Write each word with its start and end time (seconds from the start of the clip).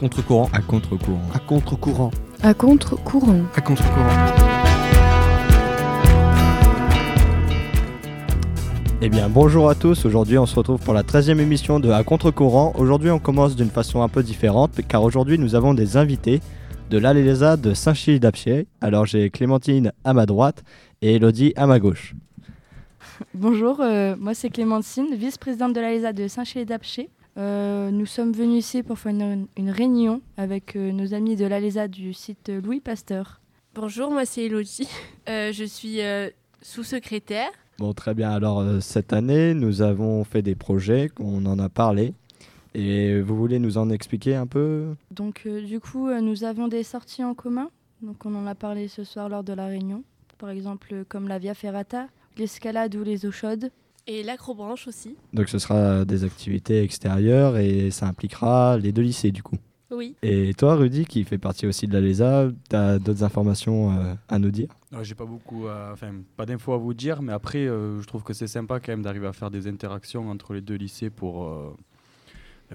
contre-courant. 0.00 0.48
À 0.54 0.62
contre-courant. 0.62 1.20
À 1.34 1.38
contre-courant. 1.40 2.10
À 2.42 2.54
contre-courant. 2.54 3.40
À 3.54 3.60
contre-courant. 3.60 4.08
Eh 9.02 9.10
bien, 9.10 9.28
bonjour 9.28 9.68
à 9.68 9.74
tous. 9.74 10.06
Aujourd'hui, 10.06 10.38
on 10.38 10.46
se 10.46 10.54
retrouve 10.56 10.80
pour 10.80 10.94
la 10.94 11.02
13e 11.02 11.38
émission 11.38 11.80
de 11.80 11.90
À 11.90 12.02
contre-courant. 12.02 12.72
Aujourd'hui, 12.78 13.10
on 13.10 13.18
commence 13.18 13.54
d'une 13.54 13.68
façon 13.68 14.00
un 14.00 14.08
peu 14.08 14.22
différente, 14.22 14.80
car 14.88 15.02
aujourd'hui, 15.02 15.38
nous 15.38 15.54
avons 15.54 15.74
des 15.74 15.98
invités 15.98 16.40
de 16.88 16.96
l'Alésa 16.96 17.58
de 17.58 17.74
Saint-Chili-d'Apcher. 17.74 18.68
Alors, 18.80 19.04
j'ai 19.04 19.28
Clémentine 19.28 19.92
à 20.04 20.14
ma 20.14 20.24
droite 20.24 20.64
et 21.02 21.16
Elodie 21.16 21.52
à 21.56 21.66
ma 21.66 21.78
gauche. 21.78 22.14
Bonjour, 23.34 23.82
euh, 23.82 24.16
moi 24.18 24.32
c'est 24.32 24.48
Clémentine, 24.48 25.14
vice-présidente 25.14 25.74
de 25.74 25.80
l'ALESA 25.80 26.14
de 26.14 26.26
Saint-Chilé-d'Apcher. 26.26 27.10
Euh, 27.40 27.90
nous 27.90 28.06
sommes 28.06 28.32
venus 28.32 28.66
ici 28.66 28.82
pour 28.82 28.98
faire 28.98 29.12
une, 29.12 29.46
une 29.56 29.70
réunion 29.70 30.20
avec 30.36 30.76
euh, 30.76 30.92
nos 30.92 31.14
amis 31.14 31.36
de 31.36 31.46
l'ALESA 31.46 31.88
du 31.88 32.12
site 32.12 32.50
Louis 32.62 32.80
Pasteur. 32.80 33.40
Bonjour, 33.74 34.10
moi 34.10 34.24
c'est 34.26 34.44
Elodie. 34.44 34.88
Euh, 35.28 35.52
je 35.52 35.62
suis 35.64 36.00
euh, 36.00 36.28
sous-secrétaire. 36.60 37.50
Bon, 37.78 37.92
très 37.92 38.14
bien. 38.14 38.30
Alors, 38.32 38.60
euh, 38.60 38.80
cette 38.80 39.12
année, 39.12 39.54
nous 39.54 39.80
avons 39.80 40.24
fait 40.24 40.42
des 40.42 40.56
projets, 40.56 41.08
on 41.20 41.46
en 41.46 41.58
a 41.60 41.68
parlé. 41.68 42.14
Et 42.74 43.20
vous 43.20 43.36
voulez 43.36 43.58
nous 43.58 43.78
en 43.78 43.90
expliquer 43.90 44.34
un 44.34 44.46
peu? 44.46 44.94
Donc 45.10 45.42
euh, 45.46 45.60
du 45.62 45.80
coup, 45.80 46.08
euh, 46.08 46.20
nous 46.20 46.44
avons 46.44 46.68
des 46.68 46.82
sorties 46.82 47.24
en 47.24 47.34
commun. 47.34 47.70
Donc 48.02 48.24
on 48.26 48.34
en 48.34 48.46
a 48.46 48.54
parlé 48.54 48.88
ce 48.88 49.04
soir 49.04 49.28
lors 49.28 49.42
de 49.44 49.52
la 49.52 49.66
réunion. 49.66 50.04
Par 50.38 50.50
exemple, 50.50 50.88
euh, 50.92 51.04
comme 51.08 51.28
la 51.28 51.38
Via 51.38 51.54
Ferrata, 51.54 52.06
l'escalade 52.38 52.94
ou 52.94 53.02
les 53.02 53.26
eaux 53.26 53.32
chaudes. 53.32 53.70
Et 54.06 54.22
l'acrobranche 54.22 54.88
aussi. 54.88 55.16
Donc, 55.32 55.48
ce 55.48 55.58
sera 55.58 56.04
des 56.04 56.24
activités 56.24 56.82
extérieures 56.82 57.56
et 57.56 57.90
ça 57.90 58.06
impliquera 58.06 58.78
les 58.78 58.92
deux 58.92 59.02
lycées, 59.02 59.30
du 59.30 59.42
coup. 59.42 59.56
Oui. 59.90 60.14
Et 60.22 60.54
toi, 60.54 60.76
Rudy, 60.76 61.04
qui 61.04 61.24
fait 61.24 61.38
partie 61.38 61.66
aussi 61.66 61.88
de 61.88 61.92
l'ALESA, 61.92 62.48
tu 62.68 62.76
as 62.76 62.98
d'autres 63.00 63.24
informations 63.24 63.90
euh, 63.90 64.14
à 64.28 64.38
nous 64.38 64.52
dire? 64.52 64.68
J'ai 65.02 65.16
pas 65.16 65.24
beaucoup, 65.24 65.66
euh, 65.66 65.92
enfin 65.92 66.12
pas 66.36 66.46
d'infos 66.46 66.72
à 66.72 66.78
vous 66.78 66.94
dire, 66.94 67.22
mais 67.22 67.32
après 67.32 67.66
euh, 67.66 68.00
je 68.00 68.06
trouve 68.06 68.22
que 68.22 68.32
c'est 68.32 68.46
sympa 68.46 68.78
quand 68.78 68.92
même 68.92 69.02
d'arriver 69.02 69.26
à 69.26 69.32
faire 69.32 69.50
des 69.50 69.66
interactions 69.66 70.30
entre 70.30 70.54
les 70.54 70.60
deux 70.60 70.76
lycées 70.76 71.10
pour, 71.10 71.44
euh, 71.44 71.76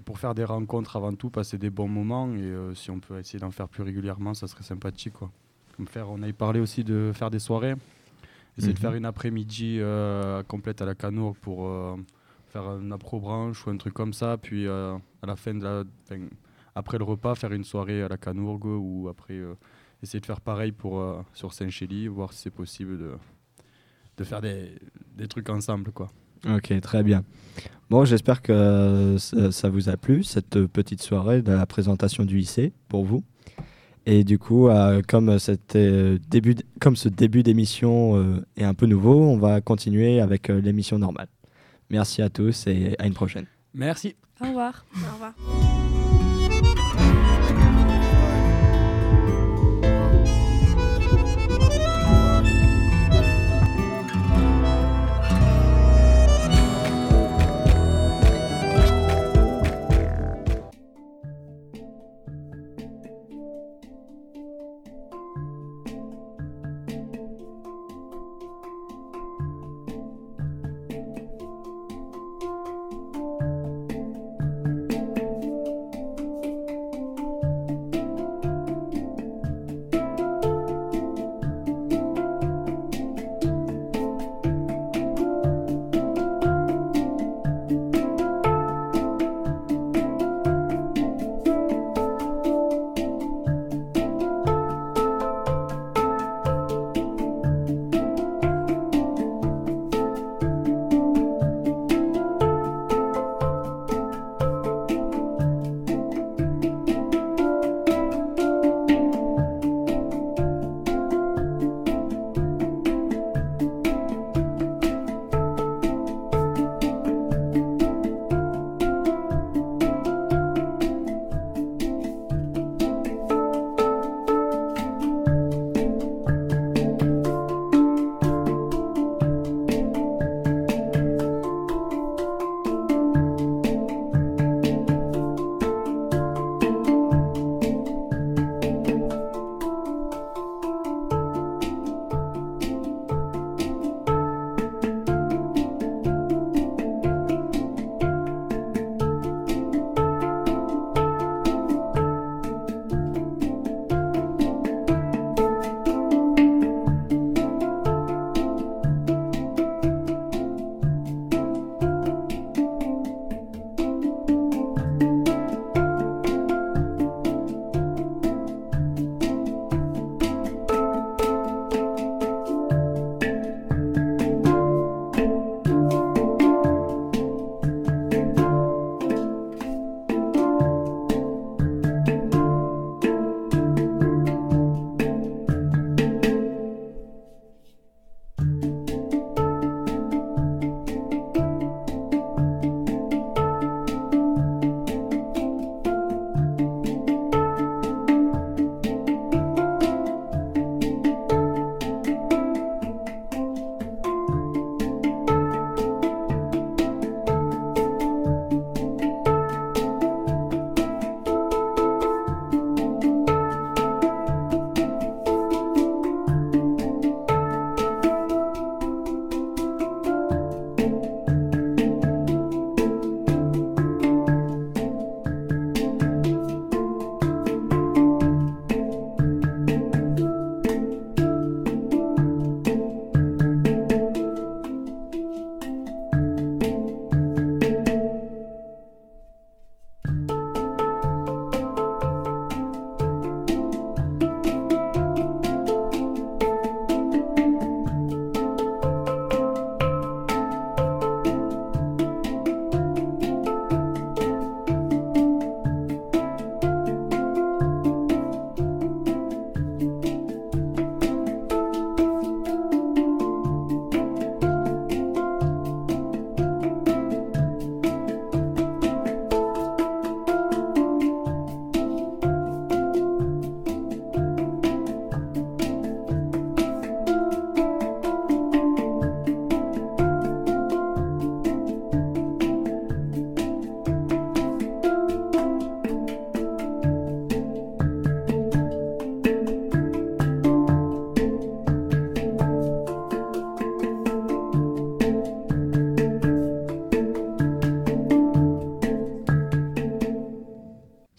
pour 0.04 0.20
faire 0.20 0.36
des 0.36 0.44
rencontres 0.44 0.98
avant 0.98 1.14
tout, 1.14 1.30
passer 1.30 1.58
des 1.58 1.70
bons 1.70 1.88
moments 1.88 2.34
et 2.36 2.42
euh, 2.42 2.74
si 2.74 2.92
on 2.92 3.00
peut 3.00 3.20
essayer 3.20 3.40
d'en 3.40 3.52
faire 3.52 3.70
plus 3.70 3.84
régulièrement, 3.84 4.34
ça 4.34 4.48
serait 4.48 4.64
sympathique 4.64 5.14
quoi. 5.14 5.32
Comme 5.76 5.88
faire, 5.88 6.10
on 6.10 6.22
a 6.22 6.32
parlé 6.34 6.60
aussi 6.62 6.84
de 6.84 7.12
faire 7.14 7.30
des 7.30 7.40
soirées, 7.40 7.76
essayer 8.58 8.74
de 8.74 8.78
Mhm. 8.78 8.82
faire 8.82 8.94
une 8.96 9.06
après-midi 9.06 9.78
euh, 9.80 10.44
complète 10.44 10.82
à 10.82 10.86
la 10.86 10.96
canour 10.96 11.36
pour 11.36 11.68
euh, 11.68 11.96
faire 12.48 12.64
un 12.64 12.92
appro-branche 12.92 13.66
ou 13.68 13.70
un 13.70 13.78
truc 13.78 13.94
comme 13.94 14.14
ça, 14.14 14.38
puis 14.38 14.66
euh, 14.68 14.96
à 15.22 15.26
la 15.28 15.36
fin 15.36 15.54
de 15.54 15.64
la, 15.64 15.84
après 16.76 16.98
le 16.98 17.04
repas, 17.04 17.36
faire 17.36 17.52
une 17.54 17.64
soirée 17.64 18.02
à 18.04 18.08
la 18.08 18.18
Canourgue 18.18 18.66
ou 18.66 19.08
après 19.10 19.40
essayer 20.04 20.20
de 20.20 20.26
faire 20.26 20.42
pareil 20.42 20.72
pour, 20.72 21.02
sur 21.34 21.54
Saint-Chély, 21.54 22.08
voir 22.08 22.34
si 22.34 22.42
c'est 22.44 22.50
possible 22.50 22.98
de, 22.98 23.12
de 24.18 24.24
faire 24.24 24.42
des, 24.42 24.72
des 25.16 25.28
trucs 25.28 25.50
ensemble. 25.50 25.92
Quoi. 25.92 26.12
Ok, 26.48 26.80
très 26.82 27.02
bien. 27.04 27.24
Bon, 27.90 28.04
j'espère 28.04 28.42
que 28.42 29.16
ça, 29.20 29.52
ça 29.52 29.70
vous 29.70 29.90
a 29.90 29.96
plu, 29.98 30.24
cette 30.24 30.66
petite 30.68 31.02
soirée 31.02 31.42
de 31.42 31.52
la 31.54 31.66
présentation 31.66 32.26
du 32.26 32.38
lycée 32.38 32.74
pour 32.90 33.06
vous. 33.06 33.24
Et 34.06 34.24
du 34.24 34.38
coup, 34.38 34.68
euh, 34.70 35.02
comme, 35.08 35.40
c'était 35.40 36.18
début 36.30 36.54
d- 36.56 36.64
comme 36.80 36.96
ce 36.96 37.10
début 37.10 37.42
d'émission 37.44 38.16
euh, 38.18 38.46
est 38.58 38.64
un 38.64 38.74
peu 38.76 38.86
nouveau, 38.86 39.16
on 39.24 39.38
va 39.38 39.62
continuer 39.62 40.20
avec 40.20 40.50
euh, 40.50 40.62
l'émission 40.62 41.00
normale. 41.00 41.28
Merci 41.90 42.22
à 42.22 42.30
tous 42.30 42.68
et 42.68 42.96
à 43.00 43.08
une 43.08 43.14
prochaine. 43.14 43.46
Merci. 43.74 44.16
Au 44.42 44.46
revoir. 44.48 44.86
Au 44.96 45.14
revoir. 45.14 45.85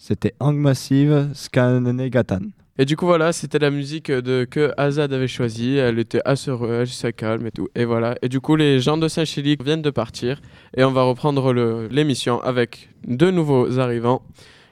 C'était 0.07 0.35
Hang 0.39 0.55
Massive 0.55 1.31
Skanegatan. 1.33 2.39
Et 2.77 2.85
du 2.85 2.95
coup, 2.95 3.05
voilà, 3.05 3.33
c'était 3.33 3.59
la 3.59 3.69
musique 3.69 4.05
que 4.05 4.73
Azad 4.77 5.11
avait 5.11 5.27
choisie. 5.27 5.75
Elle 5.75 5.99
était 5.99 6.21
assez 6.23 6.49
heureuse, 6.49 6.89
assez 6.89 7.11
calme 7.11 7.45
et 7.45 7.51
tout. 7.51 7.67
Et 7.75 7.83
voilà. 7.83 8.15
Et 8.21 8.29
du 8.29 8.39
coup, 8.39 8.55
les 8.55 8.79
gens 8.79 8.95
de 8.95 9.09
Saint-Chili 9.09 9.57
viennent 9.61 9.81
de 9.81 9.89
partir. 9.89 10.39
Et 10.77 10.85
on 10.85 10.93
va 10.93 11.03
reprendre 11.03 11.51
l'émission 11.91 12.39
avec 12.39 12.87
deux 13.05 13.31
nouveaux 13.31 13.79
arrivants 13.79 14.21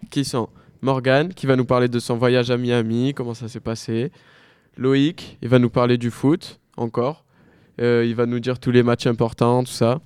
qui 0.09 0.23
sont 0.23 0.47
Morgan, 0.81 1.33
qui 1.33 1.47
va 1.47 1.57
nous 1.57 1.65
parler 1.65 1.89
de 1.89 1.99
son 1.99 2.15
voyage 2.15 2.49
à 2.49 2.55
Miami, 2.55 3.13
comment 3.13 3.33
ça 3.33 3.49
s'est 3.49 3.59
passé. 3.59 4.13
Loïc, 4.77 5.37
il 5.41 5.49
va 5.49 5.59
nous 5.59 5.69
parler 5.69 5.97
du 5.97 6.11
foot, 6.11 6.61
encore. 6.77 7.25
Euh, 7.81 8.05
il 8.07 8.15
va 8.15 8.25
nous 8.25 8.39
dire 8.39 8.57
tous 8.57 8.71
les 8.71 8.83
matchs 8.83 9.05
importants, 9.05 9.65
tout 9.65 9.73
ça. 9.73 9.99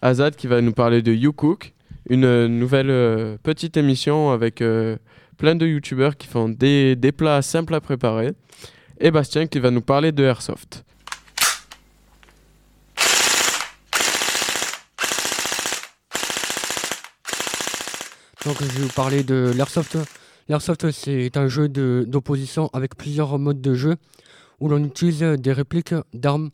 Azad, 0.00 0.36
qui 0.36 0.46
va 0.46 0.60
nous 0.60 0.72
parler 0.72 1.02
de 1.02 1.12
You 1.12 1.32
Cook, 1.32 1.74
une 2.08 2.46
nouvelle 2.46 2.90
euh, 2.90 3.36
petite 3.42 3.76
émission 3.76 4.30
avec 4.30 4.62
euh, 4.62 4.96
plein 5.36 5.54
de 5.54 5.66
youtubeurs 5.66 6.16
qui 6.16 6.26
font 6.26 6.48
des, 6.48 6.96
des 6.96 7.12
plats 7.12 7.42
simples 7.42 7.74
à 7.74 7.80
préparer. 7.80 8.32
Et 8.98 9.10
Bastien 9.10 9.46
qui 9.46 9.58
va 9.58 9.70
nous 9.70 9.82
parler 9.82 10.12
de 10.12 10.24
Airsoft. 10.24 10.84
Donc 18.46 18.56
je 18.60 18.64
vais 18.66 18.82
vous 18.82 18.92
parler 18.92 19.24
de 19.24 19.52
l'airsoft. 19.56 19.98
L'airsoft 20.48 20.92
c'est 20.92 21.36
un 21.36 21.48
jeu 21.48 21.68
d'opposition 21.68 22.70
avec 22.72 22.94
plusieurs 22.96 23.40
modes 23.40 23.60
de 23.60 23.74
jeu 23.74 23.96
où 24.60 24.68
l'on 24.68 24.82
utilise 24.84 25.18
des 25.20 25.52
répliques 25.52 25.94
d'armes. 26.14 26.50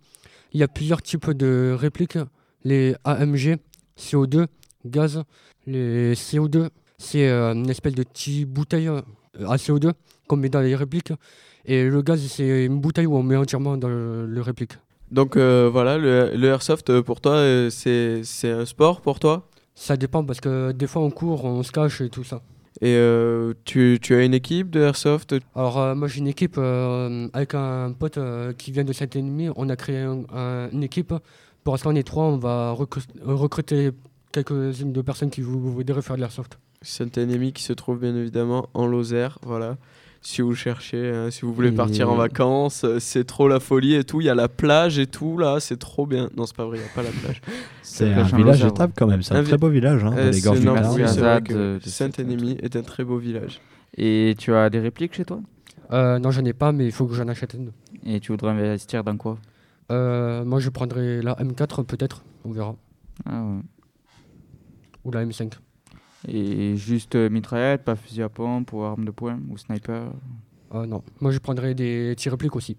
Il 0.52 0.60
y 0.60 0.62
a 0.62 0.69
plusieurs 0.69 1.02
types 1.02 1.31
de 1.32 1.76
répliques. 1.78 2.19
Les 2.64 2.94
AMG, 3.04 3.58
CO2, 3.99 4.46
gaz. 4.84 5.23
Les 5.67 6.14
CO2, 6.14 6.69
c'est 6.99 7.29
euh, 7.29 7.52
une 7.55 7.70
espèce 7.70 7.94
de 7.94 8.02
petite 8.02 8.49
bouteille 8.49 8.88
euh, 8.88 9.00
à 9.49 9.56
CO2 9.56 9.93
qu'on 10.29 10.37
met 10.37 10.49
dans 10.49 10.61
les 10.61 10.75
répliques. 10.76 11.12
Et 11.64 11.84
le 11.88 12.02
gaz, 12.02 12.20
c'est 12.26 12.64
une 12.67 12.81
bouteille 12.81 13.06
où 13.06 13.17
on 13.17 13.23
met 13.23 13.37
entièrement 13.37 13.76
dans 13.76 13.88
le, 13.88 14.26
le 14.26 14.40
réplique. 14.40 14.73
Donc 15.11 15.37
euh, 15.37 15.69
voilà, 15.73 15.99
le, 15.99 16.32
le 16.34 16.49
Airsoft 16.49 17.00
pour 17.02 17.20
toi, 17.20 17.43
c'est 17.70 18.23
un 18.44 18.64
sport 18.64 19.00
pour 19.00 19.20
toi? 19.20 19.49
Ça 19.75 19.96
dépend 19.96 20.25
parce 20.25 20.40
que 20.40 20.73
des 20.73 20.87
fois 20.87 21.02
on 21.02 21.11
court, 21.11 21.44
on 21.44 21.62
se 21.62 21.70
cache 21.73 22.00
et 22.00 22.08
tout 22.08 22.25
ça. 22.25 22.40
Et 22.81 22.94
euh, 22.96 23.52
tu, 23.64 23.99
tu 24.02 24.14
as 24.14 24.25
une 24.25 24.35
équipe 24.35 24.70
de 24.70 24.81
Airsoft? 24.81 25.35
Alors 25.55 25.78
euh, 25.78 25.94
moi 25.94 26.08
j'ai 26.08 26.19
une 26.19 26.26
équipe 26.28 26.58
avec 26.58 27.55
un 27.55 27.93
pote 27.93 28.19
qui 28.58 28.73
vient 28.73 28.85
de 28.85 28.93
cet 28.93 29.14
ennemi. 29.14 29.49
On 29.56 29.69
a 29.69 29.76
créé 29.76 29.99
un- 29.99 30.25
un- 30.35 30.69
une 30.73 30.82
équipe. 30.82 31.14
Pour 31.62 31.75
l'instant 31.75 31.90
on 31.90 31.94
est 31.94 32.02
trois. 32.06 32.25
On 32.25 32.38
va 32.38 32.73
recru- 32.73 33.06
recruter 33.25 33.90
quelques-unes 34.32 34.93
de 34.93 35.02
personnes 35.02 35.31
qui 35.31 35.40
vou- 35.43 35.61
voudraient 35.61 36.02
faire 36.02 36.17
de 36.17 36.20
l'airsoft. 36.23 36.58
C'est 36.81 37.17
un 37.19 37.23
ennemi 37.23 37.52
qui 37.52 37.62
se 37.62 37.73
trouve 37.73 38.00
bien 38.00 38.14
évidemment 38.17 38.69
en 38.75 38.87
Lozère, 38.87 39.38
voilà. 39.43 39.76
Si 40.25 40.40
vous 40.40 40.55
cherchez, 40.55 41.11
hein, 41.11 41.31
si 41.32 41.43
vous 41.43 41.52
voulez 41.52 41.73
partir 41.73 42.08
en 42.08 42.14
vacances, 42.14 42.84
euh, 42.84 42.99
c'est 43.00 43.25
trop 43.25 43.49
la 43.49 43.58
folie 43.58 43.94
et 43.96 44.05
tout. 44.05 44.20
Il 44.20 44.25
y 44.25 44.31
a 44.31 44.37
la 44.37 44.49
plage 44.49 45.00
et 45.00 45.08
tout 45.08 45.37
là, 45.37 45.58
c'est 45.58 45.79
trop 45.79 46.06
bien. 46.06 46.31
Non, 46.37 46.46
c'est 46.46 46.55
pas 46.56 46.64
vrai, 46.64 46.79
il 46.79 46.81
n'y 46.82 46.87
a 46.87 46.93
pas 46.94 47.02
la 47.02 47.11
plage. 47.11 47.40
C'est 47.82 48.12
un 48.12 48.23
village 48.23 48.64
étape 48.64 48.93
quand 48.96 49.06
même. 49.08 49.23
C'est 49.23 49.34
Un 49.34 49.43
très 49.43 49.58
beau 49.58 49.69
village, 49.69 50.05
hein, 50.05 50.14
Euh, 50.17 50.31
les 50.31 50.40
gorges 50.40 50.61
du 50.61 50.69
euh, 50.69 51.78
Saint-Ennemi 51.81 52.56
est 52.62 52.76
un 52.76 52.82
très 52.82 53.02
beau 53.05 53.19
village. 53.19 53.61
Et 53.96 54.35
tu 54.38 54.55
as 54.55 54.70
des 54.70 54.78
répliques 54.78 55.14
chez 55.14 55.25
toi? 55.25 55.40
Euh, 55.93 56.19
non 56.19 56.31
j'en 56.31 56.44
ai 56.44 56.55
pas 56.55 56.73
mais 56.73 56.87
il 56.87 56.93
faut 56.93 57.05
que 57.06 57.14
j'en 57.14 57.28
achète 57.28 57.55
une. 57.55 57.73
Et 58.06 58.19
tu 58.20 58.32
voudrais 58.32 58.52
investir 58.52 59.05
dans 59.05 59.17
quoi? 59.17 59.37
Euh, 59.90 60.44
moi 60.44 60.58
je 60.61 60.70
prendrai 60.70 61.20
la 61.20 61.35
M4 61.35 61.85
peut-être. 61.85 62.23
On 62.44 62.52
verra. 62.52 62.76
Ah 63.26 63.43
ouais. 63.43 63.61
Ou 65.04 65.10
la 65.10 65.25
M5. 65.25 65.52
Et 66.28 66.76
juste 66.76 67.16
euh, 67.16 67.28
mitraillette, 67.28 67.82
pas 67.84 67.96
fusil 67.96 68.22
à 68.22 68.28
pompe 68.28 68.72
ou 68.72 68.82
arme 68.82 69.04
de 69.04 69.10
poing 69.10 69.40
ou 69.50 69.58
sniper 69.58 70.12
Ah 70.70 70.87
non. 70.87 71.02
Moi 71.20 71.32
je 71.32 71.38
prendrai 71.38 71.75
des 71.75 72.14
petits 72.14 72.28
répliques 72.31 72.54
aussi. 72.54 72.76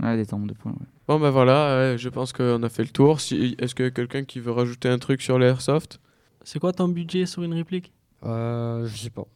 Ah, 0.00 0.14
des 0.16 0.32
armes 0.32 0.46
de 0.46 0.52
poing, 0.54 0.72
ouais. 0.72 0.86
Bon 1.08 1.18
ben 1.18 1.30
voilà, 1.30 1.68
euh, 1.70 1.96
je 1.96 2.08
pense 2.08 2.32
qu'on 2.32 2.62
a 2.62 2.68
fait 2.68 2.82
le 2.82 2.90
tour. 2.90 3.20
Si, 3.20 3.56
Est-ce 3.58 3.74
que 3.74 3.88
quelqu'un 3.88 4.24
qui 4.24 4.40
veut 4.40 4.52
rajouter 4.52 4.88
un 4.88 4.98
truc 4.98 5.22
sur 5.22 5.38
l'airsoft? 5.38 6.00
C'est 6.44 6.58
quoi 6.60 6.72
ton 6.72 6.88
budget 6.88 7.26
sur 7.26 7.42
une 7.42 7.54
réplique? 7.54 7.92
Euh, 8.24 8.86
je 8.86 8.96
sais 8.96 9.10
pas. 9.10 9.26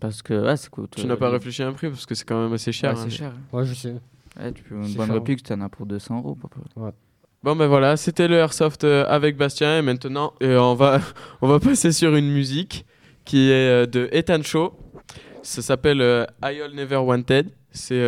Parce 0.00 0.22
que, 0.22 0.44
ouais, 0.44 0.56
c'est 0.56 0.70
cool. 0.70 0.88
Tu 0.94 1.06
n'as 1.06 1.16
pas 1.16 1.30
réfléchi 1.30 1.62
à 1.62 1.68
un 1.68 1.72
prix 1.72 1.88
parce 1.88 2.06
que 2.06 2.14
c'est 2.14 2.24
quand 2.24 2.42
même 2.42 2.52
assez 2.52 2.70
cher. 2.72 2.92
Ouais, 2.94 3.00
hein. 3.00 3.04
c'est 3.04 3.10
cher. 3.16 3.32
Ouais 3.52 3.64
je 3.64 3.74
sais. 3.74 3.96
Ouais, 4.38 4.52
tu 4.52 4.62
peux 4.62 4.76
une 4.76 4.84
C'est 4.84 4.96
bonne 4.96 5.06
cher, 5.06 5.14
réplique, 5.14 5.42
tu 5.42 5.52
en 5.52 5.60
as 5.62 5.68
pour 5.68 5.86
200 5.86 6.18
euros. 6.18 6.34
peu 6.34 6.48
près. 6.48 6.60
Bon 7.46 7.54
ben 7.54 7.68
voilà, 7.68 7.96
c'était 7.96 8.26
le 8.26 8.34
Airsoft 8.34 8.82
euh, 8.82 9.04
avec 9.06 9.36
Bastien 9.36 9.78
et 9.78 9.82
maintenant 9.82 10.34
euh, 10.42 10.58
on, 10.58 10.74
va, 10.74 11.00
on 11.40 11.46
va 11.46 11.60
passer 11.60 11.92
sur 11.92 12.16
une 12.16 12.28
musique 12.28 12.84
qui 13.24 13.50
est 13.50 13.84
euh, 13.84 13.86
de 13.86 14.08
Ethan 14.10 14.42
Shaw. 14.42 14.76
Ça 15.44 15.62
s'appelle 15.62 16.00
euh, 16.00 16.26
I 16.42 16.60
All 16.60 16.72
Never 16.74 16.96
Wanted. 16.96 17.52
C'est 17.70 18.02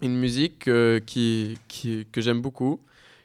une 0.00 0.16
musique 0.16 0.70
qui, 1.04 1.58
qui- 1.68 2.06
que 2.10 2.22
j'aime 2.22 2.40
beaucoup, 2.40 2.80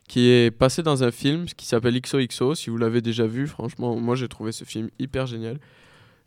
qui 0.10 0.27
est 0.27 0.51
passée 0.51 0.84
dans 0.84 1.05
un 1.05 1.12
film 1.12 1.46
qui 1.46 1.67
s'appelle 1.67 1.98
XOXO. 1.98 2.53
Si 2.55 2.70
vous 2.70 2.75
l'avez 2.77 3.00
déjà 3.00 3.25
vu, 3.27 3.48
franchement, 3.48 3.96
moi 3.96 4.15
j'ai 4.15 4.27
trouvé 4.27 4.51
ce 4.51 4.65
film 4.65 4.89
hyper 5.00 5.25
génial. 5.25 5.58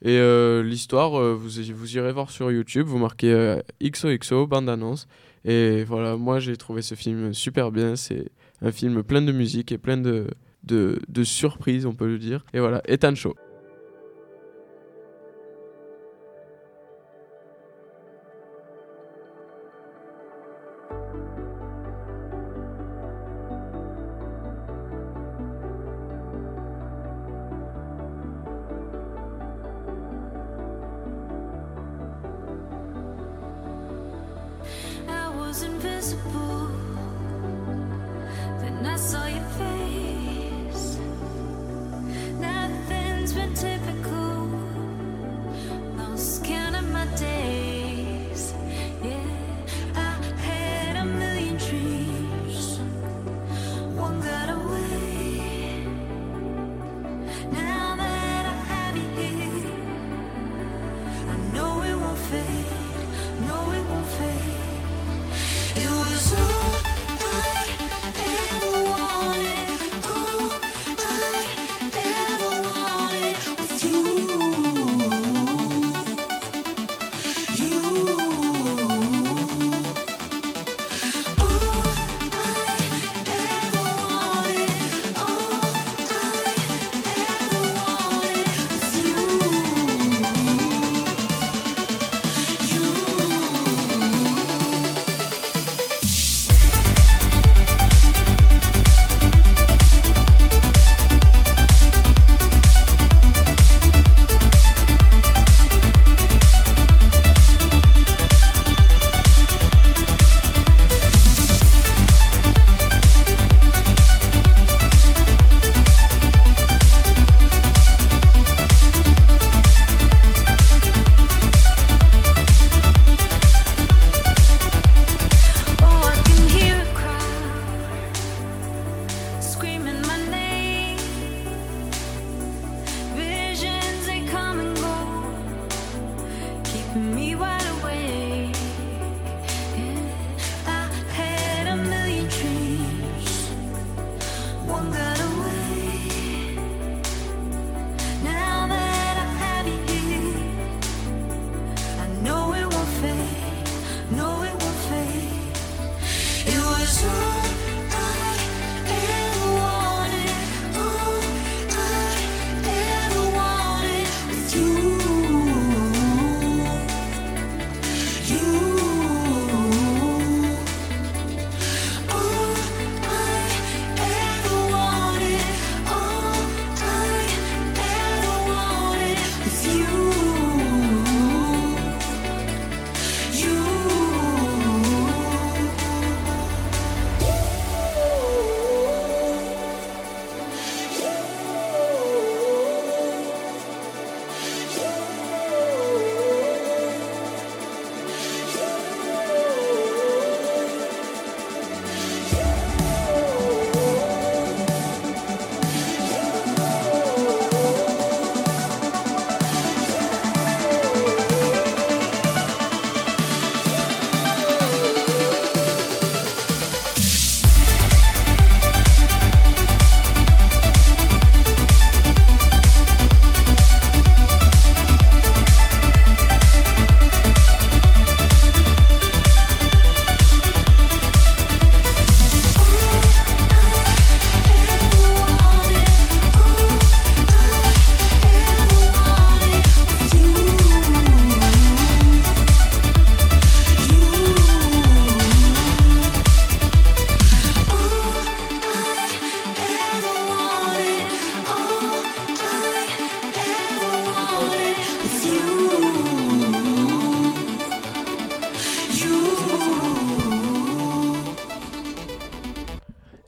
Et 0.00 0.18
l'histoire, 0.62 1.10
vous, 1.34 1.50
vous 1.74 1.96
irez 1.98 2.12
voir 2.12 2.30
sur 2.30 2.50
YouTube, 2.50 2.86
vous 2.86 2.96
marquez 2.96 3.58
XOXO, 3.82 4.46
bande-annonce. 4.46 5.06
Et 5.44 5.84
voilà, 5.84 6.16
moi 6.16 6.38
j'ai 6.38 6.56
trouvé 6.56 6.80
ce 6.80 6.94
film 6.94 7.34
super 7.34 7.72
bien. 7.72 7.96
C'est 7.96 8.28
un 8.62 8.72
film 8.72 9.02
plein 9.02 9.22
de 9.22 9.32
musique 9.32 9.72
et 9.72 9.78
plein 9.78 9.96
de, 9.96 10.28
de, 10.64 11.24
surprises, 11.24 11.86
on 11.86 11.94
peut 11.94 12.06
le 12.06 12.18
dire. 12.18 12.44
Et 12.52 12.60
voilà, 12.60 12.82
Ethan 12.86 13.14
Shaw. 13.14 13.34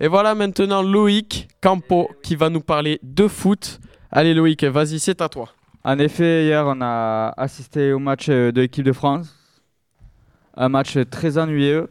Et 0.02 0.09
voilà 0.09 0.35
maintenant 0.35 0.80
Loïc 0.80 1.47
Campo 1.61 2.11
qui 2.23 2.35
va 2.35 2.49
nous 2.49 2.62
parler 2.62 2.99
de 3.02 3.28
foot. 3.28 3.80
Allez 4.11 4.33
Loïc, 4.33 4.64
vas-y, 4.64 4.99
c'est 4.99 5.21
à 5.21 5.28
toi. 5.28 5.50
En 5.85 5.99
effet, 5.99 6.47
hier, 6.47 6.64
on 6.66 6.80
a 6.80 7.35
assisté 7.37 7.92
au 7.92 7.99
match 7.99 8.30
euh, 8.30 8.50
de 8.50 8.62
l'équipe 8.62 8.83
de 8.85 8.92
France. 8.92 9.37
Un 10.57 10.71
match 10.71 10.97
très 11.11 11.37
ennuyeux. 11.37 11.90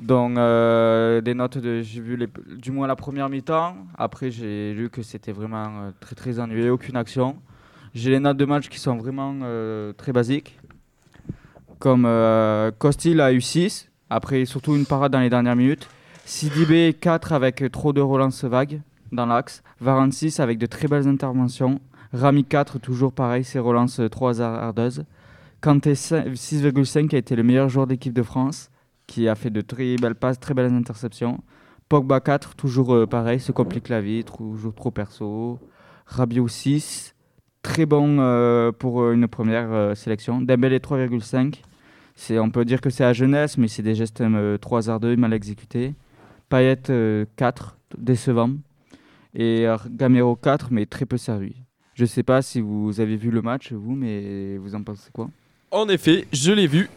Donc, 0.00 0.36
euh, 0.36 1.20
des 1.20 1.34
notes 1.34 1.56
de. 1.56 1.82
J'ai 1.82 2.00
vu 2.00 2.18
du 2.56 2.72
moins 2.72 2.88
la 2.88 2.96
première 2.96 3.28
mi-temps. 3.28 3.76
Après, 3.96 4.32
j'ai 4.32 4.74
lu 4.74 4.90
que 4.90 5.02
c'était 5.02 5.30
vraiment 5.30 5.68
euh, 5.68 5.90
très 6.00 6.16
très 6.16 6.40
ennuyeux, 6.40 6.72
aucune 6.72 6.96
action. 6.96 7.36
J'ai 7.94 8.10
les 8.10 8.18
notes 8.18 8.38
de 8.38 8.44
match 8.44 8.68
qui 8.68 8.80
sont 8.80 8.96
vraiment 8.96 9.36
très 9.96 10.10
basiques. 10.10 10.58
Comme 11.78 12.08
Costil 12.80 13.20
a 13.20 13.32
eu 13.32 13.40
6. 13.40 13.88
Après, 14.10 14.44
surtout 14.46 14.74
une 14.74 14.84
parade 14.84 15.12
dans 15.12 15.20
les 15.20 15.30
dernières 15.30 15.54
minutes. 15.54 15.88
Sidibé 16.26 16.94
4 16.98 17.32
avec 17.32 17.64
trop 17.70 17.92
de 17.92 18.00
relances 18.00 18.44
vagues 18.44 18.80
dans 19.12 19.26
l'axe. 19.26 19.62
Varane 19.80 20.12
6 20.12 20.40
avec 20.40 20.58
de 20.58 20.66
très 20.66 20.88
belles 20.88 21.06
interventions. 21.06 21.80
Rami 22.12 22.44
4, 22.44 22.78
toujours 22.78 23.12
pareil, 23.12 23.44
ses 23.44 23.58
relances 23.58 24.00
euh, 24.00 24.08
3 24.08 24.40
ardeuses. 24.40 25.04
Kanté 25.60 25.94
5 25.94 26.28
6,5 26.28 27.08
qui 27.08 27.16
a 27.16 27.18
été 27.18 27.36
le 27.36 27.42
meilleur 27.42 27.68
joueur 27.68 27.86
d'équipe 27.86 28.12
de 28.12 28.22
France, 28.22 28.70
qui 29.06 29.28
a 29.28 29.34
fait 29.34 29.50
de 29.50 29.60
très 29.60 29.96
belles 29.96 30.14
passes, 30.14 30.40
très 30.40 30.54
belles 30.54 30.72
interceptions. 30.72 31.42
Pogba 31.88 32.20
4, 32.20 32.54
toujours 32.54 32.94
euh, 32.94 33.06
pareil, 33.06 33.40
se 33.40 33.52
complique 33.52 33.88
la 33.88 34.00
vie, 34.00 34.24
toujours 34.24 34.74
trop 34.74 34.90
perso. 34.90 35.58
Rabiot 36.06 36.48
6, 36.48 37.14
très 37.62 37.86
bon 37.86 38.18
euh, 38.20 38.72
pour 38.72 39.02
euh, 39.02 39.12
une 39.12 39.28
première 39.28 39.96
sélection. 39.96 40.40
Dembélé 40.40 40.78
3,5. 40.78 41.56
C'est, 42.14 42.38
on 42.38 42.50
peut 42.50 42.64
dire 42.64 42.80
que 42.80 42.90
c'est 42.90 43.04
à 43.04 43.12
jeunesse, 43.12 43.58
mais 43.58 43.68
c'est 43.68 43.82
des 43.82 43.94
gestes 43.94 44.20
euh, 44.20 44.56
trop 44.58 44.76
hasardeux, 44.76 45.16
mal 45.16 45.32
exécutés. 45.32 45.94
Payet 46.54 46.88
euh, 46.88 47.24
4, 47.34 47.76
décevant. 47.98 48.52
Et 49.34 49.66
euh, 49.66 49.76
Gamero 49.90 50.36
4, 50.36 50.68
mais 50.70 50.86
très 50.86 51.04
peu 51.04 51.16
servi. 51.16 51.56
Je 51.94 52.04
sais 52.04 52.22
pas 52.22 52.42
si 52.42 52.60
vous 52.60 53.00
avez 53.00 53.16
vu 53.16 53.32
le 53.32 53.42
match, 53.42 53.72
vous, 53.72 53.96
mais 53.96 54.56
vous 54.58 54.76
en 54.76 54.84
pensez 54.84 55.10
quoi? 55.12 55.28
En 55.72 55.88
effet, 55.88 56.28
je 56.32 56.52
l'ai 56.52 56.68
vu 56.68 56.88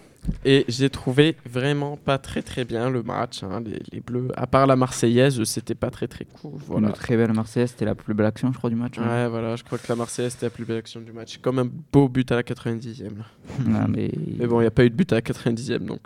et 0.44 0.66
j'ai 0.68 0.90
trouvé 0.90 1.36
vraiment 1.50 1.96
pas 1.98 2.18
très 2.18 2.42
très 2.42 2.66
bien 2.66 2.90
le 2.90 3.02
match. 3.04 3.44
hein. 3.44 3.62
Les, 3.66 3.80
les 3.92 4.00
Bleus, 4.02 4.28
à 4.36 4.46
part 4.48 4.68
la 4.68 4.76
Marseillaise, 4.76 5.42
c'était 5.44 5.76
pas 5.76 5.90
très 5.90 6.08
très 6.08 6.26
cool. 6.26 6.52
Voilà. 6.68 6.88
Une 6.90 6.94
très 6.94 7.16
belle 7.18 7.34
Marseillaise, 7.34 7.70
c'était 7.72 7.86
la 7.86 7.96
plus 7.96 8.14
belle 8.14 8.26
action, 8.26 8.52
je 8.52 8.58
crois, 8.58 8.70
du 8.70 8.76
match. 8.76 8.98
hein. 8.98 9.08
Ouais, 9.08 9.28
voilà, 9.30 9.56
je 9.56 9.64
crois 9.64 9.78
que 9.78 9.86
la 9.88 9.96
Marseillaise 9.96 10.34
c'était 10.34 10.48
la 10.48 10.50
plus 10.52 10.66
belle 10.66 10.78
action 10.78 11.00
du 11.02 11.12
match. 11.14 11.38
Comme 11.38 11.60
un 11.60 11.70
beau 11.94 12.10
but 12.10 12.32
à 12.32 12.36
la 12.36 12.44
90e. 12.44 13.04
là. 13.18 13.26
Ah, 13.76 13.88
mais... 13.88 14.12
Mais 14.38 14.48
bon, 14.48 14.60
il 14.60 14.64
n'y 14.64 14.68
a 14.68 14.72
pas 14.72 14.84
eu 14.86 14.90
de 14.90 14.96
but 14.96 15.12
à 15.14 15.16
la 15.16 15.22
90e 15.22 15.80
donc. 15.86 16.02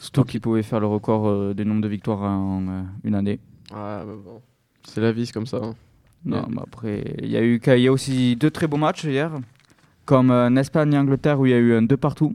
Surtout 0.00 0.24
qu'il 0.24 0.40
pouvait 0.40 0.62
faire 0.62 0.80
le 0.80 0.86
record 0.86 1.28
euh, 1.28 1.54
des 1.54 1.64
nombres 1.64 1.82
de 1.82 1.88
victoires 1.88 2.22
en 2.22 2.60
euh, 2.68 2.82
une 3.04 3.14
année. 3.14 3.38
Ah, 3.72 4.02
bah 4.06 4.12
bon. 4.22 4.40
C'est 4.86 5.00
la 5.00 5.12
vie, 5.12 5.24
c'est 5.26 5.32
comme 5.32 5.46
ça. 5.46 5.58
hein. 5.62 5.74
Non, 6.24 6.44
mais 6.50 6.60
après, 6.62 7.02
il 7.22 7.30
y, 7.30 7.36
a 7.36 7.42
eu, 7.42 7.60
il 7.66 7.78
y 7.80 7.88
a 7.88 7.92
aussi 7.92 8.36
deux 8.36 8.50
très 8.50 8.66
beaux 8.68 8.76
matchs 8.76 9.04
hier, 9.04 9.32
comme 10.04 10.30
euh, 10.30 10.48
en 10.48 10.56
Espagne 10.56 10.92
et 10.92 10.98
Angleterre 10.98 11.40
où 11.40 11.46
il 11.46 11.50
y 11.50 11.54
a 11.54 11.58
eu 11.58 11.74
un 11.74 11.82
2 11.82 11.96
partout, 11.96 12.34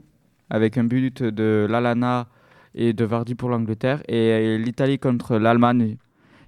avec 0.50 0.78
un 0.78 0.84
but 0.84 1.22
de 1.22 1.66
Lalana 1.68 2.28
et 2.74 2.92
de 2.92 3.04
Vardy 3.04 3.34
pour 3.34 3.48
l'Angleterre, 3.48 4.02
et 4.08 4.32
euh, 4.32 4.58
l'Italie 4.58 4.98
contre 4.98 5.36
l'Allemagne 5.36 5.96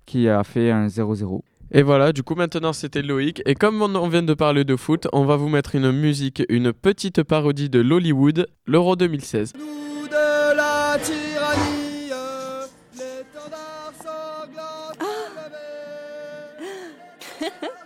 qui 0.07 0.29
a 0.29 0.43
fait 0.45 0.71
un 0.71 0.87
0-0. 0.87 1.43
Et 1.73 1.83
voilà, 1.83 2.13
du 2.13 2.23
coup 2.23 2.35
maintenant 2.35 2.73
c'était 2.73 3.03
Loïc. 3.03 3.43
Et 3.47 3.55
comme 3.55 3.81
on 3.83 4.09
vient 4.09 4.23
de 4.23 4.35
parler 4.35 4.65
de 4.65 4.75
foot, 4.77 5.07
on 5.13 5.25
va 5.25 5.37
vous 5.37 5.49
mettre 5.49 5.77
une 5.77 5.93
musique, 5.93 6.43
une 6.49 6.73
petite 6.73 7.23
parodie 7.23 7.71
de 7.71 7.81
l'Hollywood, 7.81 8.49
l'Euro 8.67 8.97
2016. 8.97 9.53
Nous 9.57 10.09
de 10.09 10.57
la 10.57 10.99
tyrannie, 10.99 12.11
l'étendard 12.97 13.93
sanglant 14.03 14.91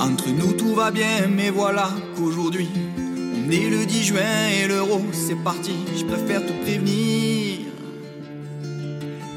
Entre 0.00 0.28
nous 0.28 0.52
tout 0.52 0.74
va 0.74 0.90
bien, 0.90 1.28
mais 1.34 1.50
voilà 1.50 1.90
qu'aujourd'hui, 2.16 2.68
on 2.98 3.50
est 3.50 3.68
le 3.68 3.84
10 3.84 4.04
juin 4.04 4.48
et 4.60 4.68
l'euro 4.68 5.00
c'est 5.12 5.42
parti. 5.42 5.72
Je 5.96 6.04
préfère 6.04 6.44
te 6.44 6.52
prévenir. 6.62 7.58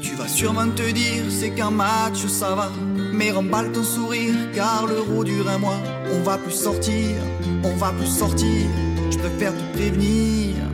Tu 0.00 0.14
vas 0.14 0.28
sûrement 0.28 0.68
te 0.68 0.90
dire 0.90 1.24
c'est 1.28 1.50
qu'un 1.50 1.70
match 1.70 2.26
ça 2.26 2.54
va 2.54 2.70
Mais 3.12 3.30
remballe 3.30 3.72
ton 3.72 3.82
sourire 3.82 4.34
car 4.54 4.86
l'euro 4.86 5.24
dure 5.24 5.48
un 5.48 5.58
mois 5.58 5.80
On 6.14 6.22
va 6.22 6.38
plus 6.38 6.52
sortir, 6.52 7.16
on 7.64 7.74
va 7.76 7.92
plus 7.92 8.06
sortir 8.06 8.66
Je 9.10 9.18
préfère 9.18 9.52
te 9.52 9.76
prévenir 9.76 10.69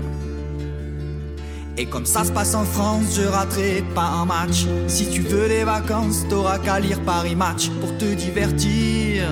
Et 1.79 1.87
comme 1.87 2.07
ça 2.07 2.25
se 2.25 2.33
passe 2.33 2.55
en 2.55 2.65
France, 2.65 3.17
je 3.17 3.23
raterai 3.23 3.85
pas 3.95 4.07
un 4.07 4.25
match 4.25 4.65
Si 4.87 5.11
tu 5.11 5.21
veux 5.21 5.49
des 5.49 5.65
vacances, 5.65 6.27
t'auras 6.29 6.59
qu'à 6.59 6.81
lire 6.81 7.01
Paris 7.03 7.37
Match 7.37 7.69
Pour 7.81 7.97
te 7.99 8.15
divertir 8.15 9.29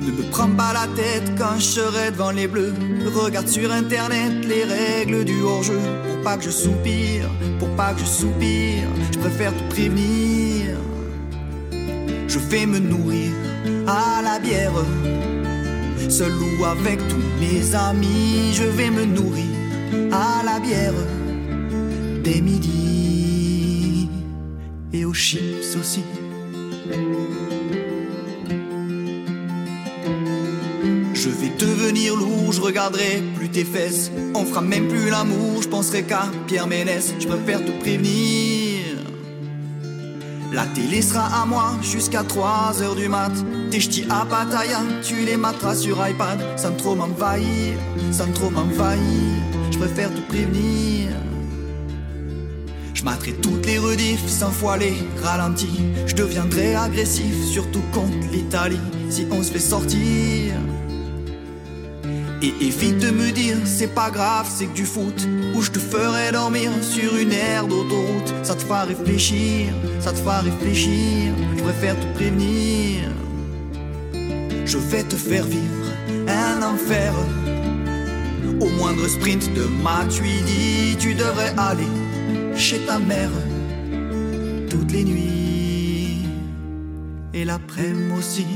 ne 0.00 0.10
me 0.10 0.22
prends 0.30 0.50
pas 0.50 0.74
la 0.74 0.86
tête 0.94 1.32
quand 1.38 1.56
je 1.56 1.64
serai 1.64 2.10
devant 2.10 2.30
les 2.30 2.46
bleus. 2.46 2.74
Regarde 3.14 3.48
sur 3.48 3.72
internet 3.72 4.44
les 4.44 4.64
règles 4.64 5.24
du 5.24 5.40
hors-jeu. 5.40 5.78
Pour 6.06 6.22
pas 6.22 6.36
que 6.36 6.44
je 6.44 6.50
soupire, 6.50 7.26
pour 7.58 7.70
pas 7.70 7.94
que 7.94 8.00
je 8.00 8.04
soupire, 8.04 8.86
je 9.12 9.18
préfère 9.18 9.56
te 9.56 9.62
prévenir. 9.70 10.76
Je 12.28 12.38
vais 12.38 12.66
me 12.66 12.80
nourrir 12.80 13.32
à 13.86 14.20
la 14.22 14.38
bière. 14.38 14.72
Seul 16.10 16.32
ou 16.32 16.64
avec 16.66 16.98
tous 17.08 17.24
mes 17.40 17.74
amis, 17.74 18.52
je 18.52 18.64
vais 18.64 18.90
me 18.90 19.06
nourrir 19.06 19.53
à 20.12 20.42
la 20.44 20.60
bière. 20.60 20.94
Dès 22.22 22.40
midi 22.40 24.08
et 24.92 25.04
aux 25.04 25.14
chips 25.14 25.76
aussi. 25.78 26.02
Je 31.14 31.28
vais 31.28 31.52
devenir 31.58 32.16
lourd, 32.16 32.52
je 32.52 32.60
regarderai 32.60 33.22
plus 33.36 33.48
tes 33.48 33.64
fesses. 33.64 34.10
On 34.34 34.44
fera 34.44 34.60
même 34.60 34.88
plus 34.88 35.10
l'amour, 35.10 35.62
je 35.62 35.68
penserai 35.68 36.02
qu'à 36.02 36.26
Pierre 36.46 36.66
Ménès. 36.66 37.14
Je 37.18 37.26
préfère 37.26 37.64
te 37.64 37.70
prévenir. 37.80 38.80
La 40.52 40.66
télé 40.66 41.02
sera 41.02 41.42
à 41.42 41.46
moi 41.46 41.72
jusqu'à 41.82 42.22
3 42.22 42.80
heures 42.82 42.94
du 42.94 43.08
mat. 43.08 43.32
Tes 43.70 43.80
à 44.08 44.24
Pattaya, 44.24 44.82
tu 45.02 45.16
les 45.24 45.36
materas 45.36 45.74
sur 45.74 45.96
iPad. 46.06 46.38
Sans 46.56 46.76
trop 46.76 46.94
m'envahir, 46.94 47.76
sans 48.12 48.30
trop 48.32 48.50
m'envahir. 48.50 49.63
Je 49.74 49.78
préfère 49.80 50.14
te 50.14 50.20
prévenir. 50.20 51.08
Je 52.94 53.02
materai 53.02 53.32
toutes 53.32 53.66
les 53.66 53.78
rediffs, 53.78 54.24
100 54.24 54.50
fois 54.52 54.76
les 54.76 54.94
ralentis. 55.20 55.80
Je 56.06 56.14
deviendrai 56.14 56.76
agressif, 56.76 57.34
surtout 57.44 57.82
contre 57.92 58.30
l'Italie, 58.30 58.78
si 59.10 59.26
on 59.32 59.42
se 59.42 59.50
fait 59.50 59.58
sortir. 59.58 60.54
Et 62.40 62.54
évite 62.60 63.00
de 63.00 63.10
me 63.10 63.32
dire, 63.32 63.56
c'est 63.64 63.92
pas 63.92 64.10
grave, 64.10 64.46
c'est 64.48 64.66
que 64.66 64.74
du 64.74 64.84
foot. 64.84 65.26
Ou 65.56 65.60
je 65.60 65.72
te 65.72 65.80
ferai 65.80 66.30
dormir 66.30 66.70
sur 66.80 67.16
une 67.16 67.32
aire 67.32 67.66
d'autoroute. 67.66 68.32
Ça 68.44 68.54
te 68.54 68.62
fera 68.62 68.84
réfléchir, 68.84 69.74
ça 69.98 70.12
te 70.12 70.18
fera 70.18 70.38
réfléchir. 70.38 71.32
Je 71.56 71.62
préfère 71.64 71.98
te 71.98 72.06
prévenir. 72.14 73.10
Je 74.64 74.78
vais 74.78 75.02
te 75.02 75.16
faire 75.16 75.44
vivre 75.44 75.90
un 76.28 76.62
enfer. 76.62 77.12
Au 78.60 78.68
moindre 78.68 79.06
sprint 79.08 79.52
de 79.54 79.64
ma 79.82 80.04
tu 80.08 80.22
lui 80.22 80.42
dis, 80.46 80.96
tu 80.98 81.14
devrais 81.14 81.52
aller 81.56 81.88
chez 82.56 82.78
ta 82.80 82.98
mère 82.98 83.30
toutes 84.70 84.92
les 84.92 85.04
nuits 85.04 86.18
et 87.32 87.44
l'après-midi 87.44 88.18
aussi. 88.18 88.46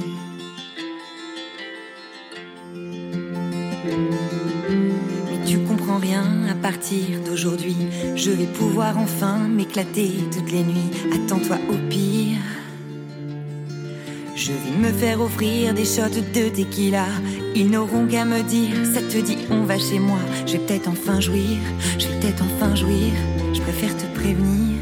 Mais 5.26 5.46
tu 5.46 5.58
comprends 5.58 5.98
rien 5.98 6.24
à 6.50 6.54
partir 6.54 7.20
d'aujourd'hui. 7.26 7.76
Je 8.14 8.30
vais 8.30 8.46
pouvoir 8.46 8.98
enfin 8.98 9.38
m'éclater 9.48 10.12
toutes 10.32 10.52
les 10.52 10.62
nuits. 10.62 10.90
Attends-toi 11.12 11.58
au 11.70 11.76
pire. 11.88 12.57
Je 14.48 14.54
vais 14.54 14.78
me 14.78 14.90
faire 14.96 15.20
offrir 15.20 15.74
des 15.74 15.84
shots 15.84 16.08
de 16.08 16.48
tequila. 16.48 17.04
Ils 17.54 17.68
n'auront 17.68 18.06
qu'à 18.06 18.24
me 18.24 18.40
dire, 18.40 18.76
ça 18.94 19.02
te 19.02 19.18
dit, 19.18 19.36
on 19.50 19.64
va 19.64 19.78
chez 19.78 19.98
moi. 19.98 20.20
Je 20.46 20.52
vais 20.52 20.58
peut-être 20.60 20.88
enfin 20.88 21.20
jouir, 21.20 21.58
je 21.98 22.06
vais 22.06 22.18
peut-être 22.18 22.42
enfin 22.42 22.74
jouir. 22.74 23.12
Je 23.52 23.60
préfère 23.60 23.94
te 23.94 24.06
prévenir. 24.18 24.78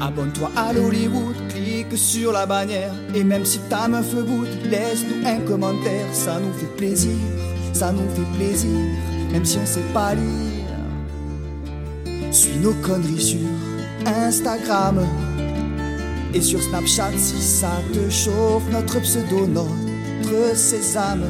Abonne-toi 0.00 0.50
à 0.56 0.72
l'Hollywood, 0.72 1.36
clique 1.50 1.98
sur 1.98 2.32
la 2.32 2.46
bannière. 2.46 2.94
Et 3.14 3.22
même 3.22 3.44
si 3.44 3.58
ta 3.68 3.88
meuf 3.88 4.14
goûte, 4.14 4.48
laisse-nous 4.64 5.28
un 5.28 5.40
commentaire. 5.40 6.06
Ça 6.14 6.40
nous 6.40 6.52
fait 6.54 6.76
plaisir, 6.78 7.18
ça 7.74 7.92
nous 7.92 8.08
fait 8.14 8.38
plaisir. 8.38 8.80
Même 9.32 9.44
si 9.44 9.58
on 9.62 9.66
sait 9.66 9.92
pas 9.92 10.14
lire. 10.14 10.64
Suis 12.30 12.56
nos 12.56 12.72
conneries 12.72 13.20
sur 13.20 13.48
Instagram. 14.06 15.04
Et 16.36 16.42
sur 16.42 16.62
Snapchat, 16.62 17.12
si 17.16 17.40
ça 17.40 17.80
te 17.94 18.10
chauffe, 18.10 18.70
notre 18.70 19.00
pseudo, 19.00 19.46
notre 19.46 20.54
sésame, 20.54 21.24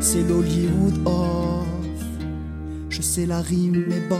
c'est 0.00 0.26
l'Hollywood 0.26 1.06
off. 1.06 1.66
Je 2.88 3.02
sais 3.02 3.26
la 3.26 3.42
rime, 3.42 3.84
mais 3.86 4.00
bof. 4.08 4.18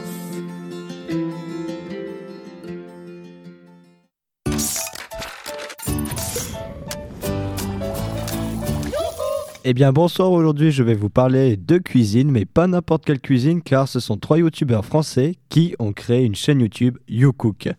Eh 9.65 9.73
bien 9.73 9.91
bonsoir, 9.91 10.33
aujourd'hui 10.33 10.71
je 10.71 10.83
vais 10.83 10.93
vous 10.93 11.09
parler 11.09 11.57
de 11.57 11.79
cuisine, 11.79 12.31
mais 12.31 12.45
pas 12.45 12.67
n'importe 12.67 13.07
quelle 13.07 13.21
cuisine 13.21 13.63
car 13.63 13.89
ce 13.89 14.01
sont 14.01 14.19
trois 14.19 14.37
youtubeurs 14.37 14.85
français 14.85 15.37
qui 15.49 15.75
ont 15.79 15.95
créé 15.95 16.25
une 16.25 16.35
chaîne 16.35 16.61
YouTube 16.61 16.99
YouCook. 17.09 17.71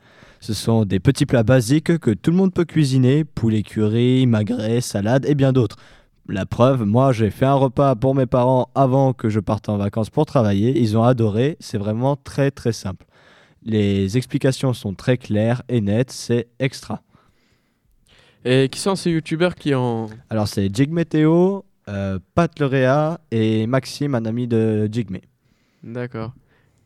Ce 0.42 0.56
sont 0.56 0.86
des 0.86 1.00
petits 1.00 1.28
plats 1.28 1.44
basiques 1.44 2.00
que 2.00 2.10
tout 2.10 2.32
le 2.32 2.38
monde 2.38 2.52
peut 2.52 2.66
cuisiner, 2.66 3.24
poulet 3.24 3.62
curry, 3.62 4.26
magret, 4.26 4.82
salade 4.82 5.24
et 5.28 5.36
bien 5.36 5.54
d'autres. 5.54 5.78
La 6.28 6.48
preuve, 6.48 6.84
moi 6.84 7.12
j'ai 7.12 7.30
fait 7.30 7.46
un 7.46 7.54
repas 7.54 7.94
pour 7.94 8.16
mes 8.16 8.26
parents 8.26 8.70
avant 8.74 9.14
que 9.14 9.30
je 9.30 9.40
parte 9.40 9.70
en 9.70 9.78
vacances 9.78 10.10
pour 10.10 10.26
travailler, 10.26 10.80
ils 10.82 10.98
ont 10.98 11.04
adoré, 11.04 11.58
c'est 11.60 11.78
vraiment 11.78 12.16
très 12.16 12.50
très 12.50 12.72
simple. 12.72 13.06
Les 13.64 14.18
explications 14.18 14.74
sont 14.74 14.96
très 14.96 15.18
claires 15.18 15.62
et 15.70 15.80
nettes, 15.80 16.12
c'est 16.12 16.48
extra. 16.58 17.04
Et 18.44 18.68
qui 18.70 18.80
sont 18.80 18.96
ces 18.96 19.12
youtubeurs 19.12 19.54
qui 19.54 19.76
ont. 19.76 20.08
Alors 20.32 20.48
c'est 20.48 20.76
Jig 20.76 20.90
Météo, 20.90 21.62
euh, 21.88 22.18
Pat 22.34 22.60
Lerea 22.60 23.20
et 23.30 23.68
Maxime, 23.68 24.16
un 24.16 24.26
ami 24.26 24.48
de 24.48 24.90
Jigme. 24.92 25.18
D'accord. 25.84 26.34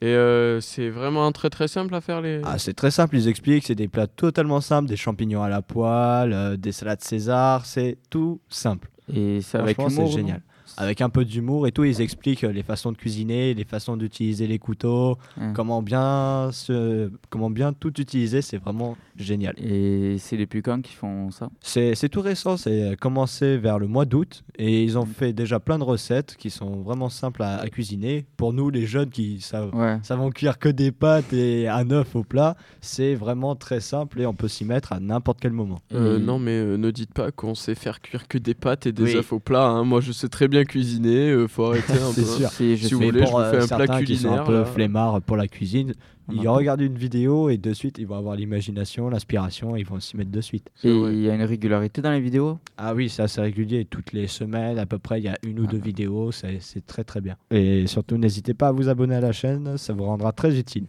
Et 0.01 0.07
euh, 0.07 0.59
c'est 0.59 0.89
vraiment 0.89 1.31
très 1.31 1.49
très 1.49 1.67
simple 1.67 1.95
à 1.95 2.01
faire 2.01 2.21
les. 2.21 2.41
Ah, 2.43 2.57
c'est 2.57 2.73
très 2.73 2.91
simple, 2.91 3.15
ils 3.15 3.27
expliquent, 3.27 3.65
c'est 3.65 3.75
des 3.75 3.87
plats 3.87 4.07
totalement 4.07 4.59
simples, 4.59 4.89
des 4.89 4.97
champignons 4.97 5.41
à 5.41 5.49
la 5.49 5.61
poêle, 5.61 6.33
euh, 6.33 6.57
des 6.57 6.73
salades 6.73 7.01
César, 7.01 7.65
c'est 7.65 7.97
tout 8.09 8.41
simple. 8.49 8.89
Et 9.13 9.41
c'est 9.41 9.57
avec 9.57 9.77
humour. 9.77 9.91
c'est 9.95 10.07
génial. 10.07 10.41
Avec 10.77 11.01
un 11.01 11.09
peu 11.09 11.25
d'humour 11.25 11.67
et 11.67 11.71
tout, 11.71 11.83
ils 11.83 12.01
expliquent 12.01 12.43
euh, 12.43 12.51
les 12.51 12.63
façons 12.63 12.91
de 12.91 12.97
cuisiner, 12.97 13.53
les 13.53 13.63
façons 13.63 13.97
d'utiliser 13.97 14.47
les 14.47 14.59
couteaux, 14.59 15.17
comment 15.53 15.81
bien 15.81 16.49
se, 16.51 17.09
comment 17.29 17.49
bien 17.49 17.73
tout 17.73 17.99
utiliser, 18.01 18.41
c'est 18.41 18.57
vraiment 18.57 18.97
génial. 19.17 19.55
Et 19.57 20.17
c'est 20.19 20.37
les 20.37 20.45
plus 20.45 20.61
cons 20.61 20.81
qui 20.81 20.93
font 20.93 21.31
ça? 21.31 21.49
C'est 21.61 21.95
c'est 21.95 22.09
tout 22.09 22.21
récent, 22.21 22.57
c'est 22.57 22.95
commencé 22.99 23.57
vers 23.57 23.79
le 23.79 23.87
mois 23.87 24.05
d'août 24.05 24.43
et 24.57 24.83
ils 24.83 24.97
ont 24.97 25.05
fait 25.05 25.33
déjà 25.33 25.59
plein 25.59 25.77
de 25.79 25.83
recettes 25.83 26.35
qui 26.37 26.49
sont 26.49 26.81
vraiment 26.81 27.09
simples 27.09 27.43
à, 27.43 27.57
à 27.57 27.67
cuisiner. 27.69 28.25
Pour 28.37 28.53
nous, 28.53 28.69
les 28.69 28.85
jeunes 28.85 29.09
qui 29.09 29.41
savent, 29.41 29.73
Ouais. 29.75 29.97
savent 30.03 30.29
cuire 30.31 30.57
que 30.59 30.69
des 30.69 30.91
pâtes 30.91 31.33
et 31.33 31.67
un 31.67 31.89
œuf 31.91 32.15
au 32.15 32.23
plat, 32.23 32.55
c'est 32.81 33.15
vraiment 33.15 33.55
très 33.55 33.79
simple 33.79 34.21
et 34.21 34.25
on 34.25 34.33
peut 34.33 34.47
s'y 34.47 34.63
mettre 34.65 34.93
à 34.93 34.99
n'importe 34.99 35.39
quel 35.41 35.51
moment. 35.51 35.79
Euh, 35.93 36.19
non, 36.19 36.39
mais 36.39 36.51
euh, 36.57 36.77
ne 36.77 36.89
dites 36.91 37.13
pas 37.13 37.31
qu'on 37.31 37.53
sait 37.55 37.75
faire 37.75 38.01
cuire 38.01 38.27
que 38.27 38.37
des 38.37 38.53
pâtes 38.53 38.85
et 38.85 38.91
des 38.91 39.03
Oui. 39.03 39.15
œufs 39.17 39.33
au 39.33 39.39
plat. 39.39 39.65
hein. 39.67 39.83
Moi, 39.83 39.99
je 40.01 40.11
sais 40.11 40.29
très 40.29 40.47
bien 40.47 40.54
cuisiner. 40.63 41.31
euh, 41.31 41.47
faut 41.47 41.65
arrêter 41.71 41.93
un 41.93 42.13
peu. 42.13 42.21
C'est 42.21 42.25
sûr. 42.25 42.49
Si, 42.49 42.77
je 42.77 42.87
Si 42.87 42.93
vous 42.93 43.01
voulez, 43.01 43.19
Mais 43.19 43.25
je 43.25 43.31
pour 43.31 43.39
vous 43.41 43.45
fais 43.51 43.57
euh, 43.57 43.63
un 43.63 43.67
plat 43.67 43.77
certains 43.79 44.03
qui 44.03 44.15
sont 44.15 44.27
un 44.29 44.37
culinaire, 44.37 44.43
peu 44.45 44.53
là. 44.59 44.65
flemmards 44.65 45.21
pour 45.21 45.35
la 45.35 45.47
cuisine, 45.47 45.93
ils 46.31 46.47
a- 46.47 46.51
regardent 46.51 46.81
une 46.81 46.97
vidéo 46.97 47.49
et 47.49 47.57
de 47.57 47.73
suite 47.73 47.97
ils 47.99 48.07
vont 48.07 48.15
avoir 48.17 48.35
l'imagination, 48.35 49.09
l'inspiration, 49.09 49.75
ils 49.75 49.85
vont 49.85 49.99
s'y 49.99 50.15
mettre 50.15 50.31
de 50.31 50.41
suite. 50.41 50.69
Et 50.83 50.89
il 50.89 51.21
y 51.21 51.29
a 51.29 51.35
une 51.35 51.43
régularité 51.43 52.01
dans 52.01 52.11
les 52.11 52.21
vidéos? 52.21 52.57
Ah 52.77 52.93
oui, 52.95 53.09
c'est 53.09 53.23
assez 53.23 53.41
régulier. 53.41 53.85
Toutes 53.85 54.13
les 54.13 54.27
semaines, 54.27 54.79
à 54.79 54.85
peu 54.85 54.97
près, 54.99 55.19
il 55.19 55.25
y 55.25 55.29
a 55.29 55.37
une 55.43 55.59
ou 55.59 55.67
deux 55.67 55.77
vidéos. 55.79 56.31
C'est 56.31 56.59
c'est 56.61 56.85
très 56.85 57.03
très 57.03 57.19
bien. 57.21 57.35
Et 57.51 57.85
surtout, 57.87 58.17
n'hésitez 58.17 58.53
pas 58.53 58.69
à 58.69 58.71
vous 58.71 58.87
abonner 58.87 59.15
à 59.15 59.21
la 59.21 59.31
chaîne. 59.33 59.77
Ça 59.77 59.93
vous 59.93 60.03
rendra 60.05 60.31
très 60.31 60.57
utile. 60.57 60.85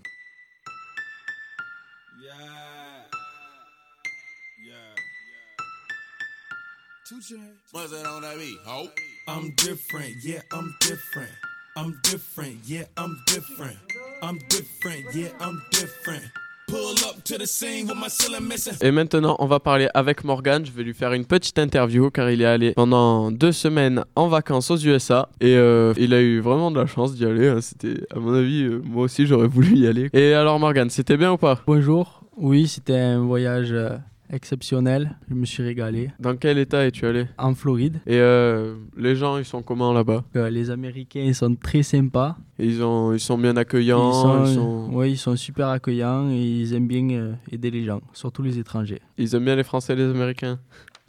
What's 7.73 7.91
that 7.91 8.07
on 8.07 8.23
that 8.23 8.37
beat, 8.39 8.59
ho? 8.65 8.89
I'm 9.29 9.53
different, 9.57 10.15
yeah, 10.23 10.41
I'm 10.53 10.75
different. 10.81 11.31
I'm 11.77 11.95
different, 12.05 12.55
yeah, 12.67 12.85
I'm 12.97 13.17
different. 13.27 13.77
I'm 14.23 14.39
different, 14.49 15.05
yeah, 15.15 15.29
I'm 15.41 15.61
different. 15.73 16.23
Pull 16.69 16.95
up 17.09 17.23
to 17.25 17.37
the 17.39 17.47
scene 17.47 17.87
with 17.87 17.97
my 17.97 18.09
ceiling 18.09 18.47
missing. 18.49 18.75
Et 18.81 18.91
maintenant, 18.91 19.37
on 19.41 19.47
va 19.47 19.61
parler 19.61 19.89
avec 19.95 20.25
Morgan. 20.25 20.65
Je 20.65 20.73
vais 20.73 20.83
lui 20.85 20.95
faire 20.95 21.13
une 21.13 21.25
petite 21.25 21.59
interview 21.59 22.11
car 22.11 22.31
il 22.31 22.41
est 22.43 22.45
allé 22.47 22.73
pendant 22.73 23.31
deux 23.31 23.53
semaines 23.53 24.05
en 24.17 24.29
vacances 24.29 24.71
aux 24.71 24.77
USA 24.79 25.29
et 25.41 25.57
euh, 25.57 25.93
il 25.97 26.13
a 26.15 26.21
eu 26.21 26.41
vraiment 26.41 26.71
de 26.71 26.79
la 26.81 26.87
chance 26.87 27.15
d'y 27.15 27.25
aller. 27.25 27.49
hein. 27.49 27.61
C'était, 27.61 28.05
à 28.15 28.19
mon 28.19 28.35
avis, 28.35 28.63
euh, 28.63 28.81
moi 28.85 29.05
aussi 29.05 29.27
j'aurais 29.27 29.47
voulu 29.49 29.77
y 29.77 29.87
aller. 29.87 30.09
Et 30.13 30.35
alors, 30.35 30.59
Morgan, 30.59 30.89
c'était 30.91 31.17
bien 31.17 31.33
ou 31.33 31.37
pas? 31.37 31.61
Bonjour. 31.67 32.23
Oui, 32.37 32.67
c'était 32.69 32.95
un 32.99 33.21
voyage 33.21 33.73
euh, 33.73 33.97
exceptionnel. 34.31 35.17
Je 35.29 35.35
me 35.35 35.45
suis 35.45 35.63
régalé. 35.63 36.11
Dans 36.21 36.37
quel 36.37 36.59
état 36.59 36.85
es-tu 36.87 37.07
allé? 37.07 37.27
En 37.39 37.55
Floride, 37.55 38.01
Et 38.07 38.19
euh, 38.19 38.75
les 38.97 39.17
gens, 39.17 39.39
ils 39.39 39.45
sont 39.45 39.63
comment 39.63 39.93
là-bas? 39.93 40.25
Euh, 40.37 40.51
les 40.51 40.71
Américains 40.71 41.21
ils 41.21 41.35
sont 41.35 41.55
très 41.55 41.83
sympas. 41.83 42.37
Et 42.59 42.67
ils, 42.67 42.83
ont, 42.83 43.13
ils 43.13 43.21
sont 43.21 43.37
bien 43.39 43.57
accueillants. 43.57 44.45
ils, 44.45 44.51
Ils, 44.51 44.55
sont, 44.55 44.89
ouais, 44.93 45.11
ils 45.13 45.17
sont 45.19 45.37
super 45.37 45.69
accueillants 45.69 46.31
et 46.31 46.37
ils 46.41 46.75
aiment 46.75 46.89
bien 46.89 47.09
euh, 47.11 47.33
aider 47.53 47.71
les 47.71 47.85
gens, 47.85 48.01
surtout 48.13 48.43
les 48.43 48.59
étrangers. 48.59 49.01
ils 49.19 49.35
aiment 49.35 49.45
bien 49.45 49.57
les 49.57 49.65
Français 49.65 49.93
et 49.93 49.97
les 49.97 50.05
Américains? 50.11 50.59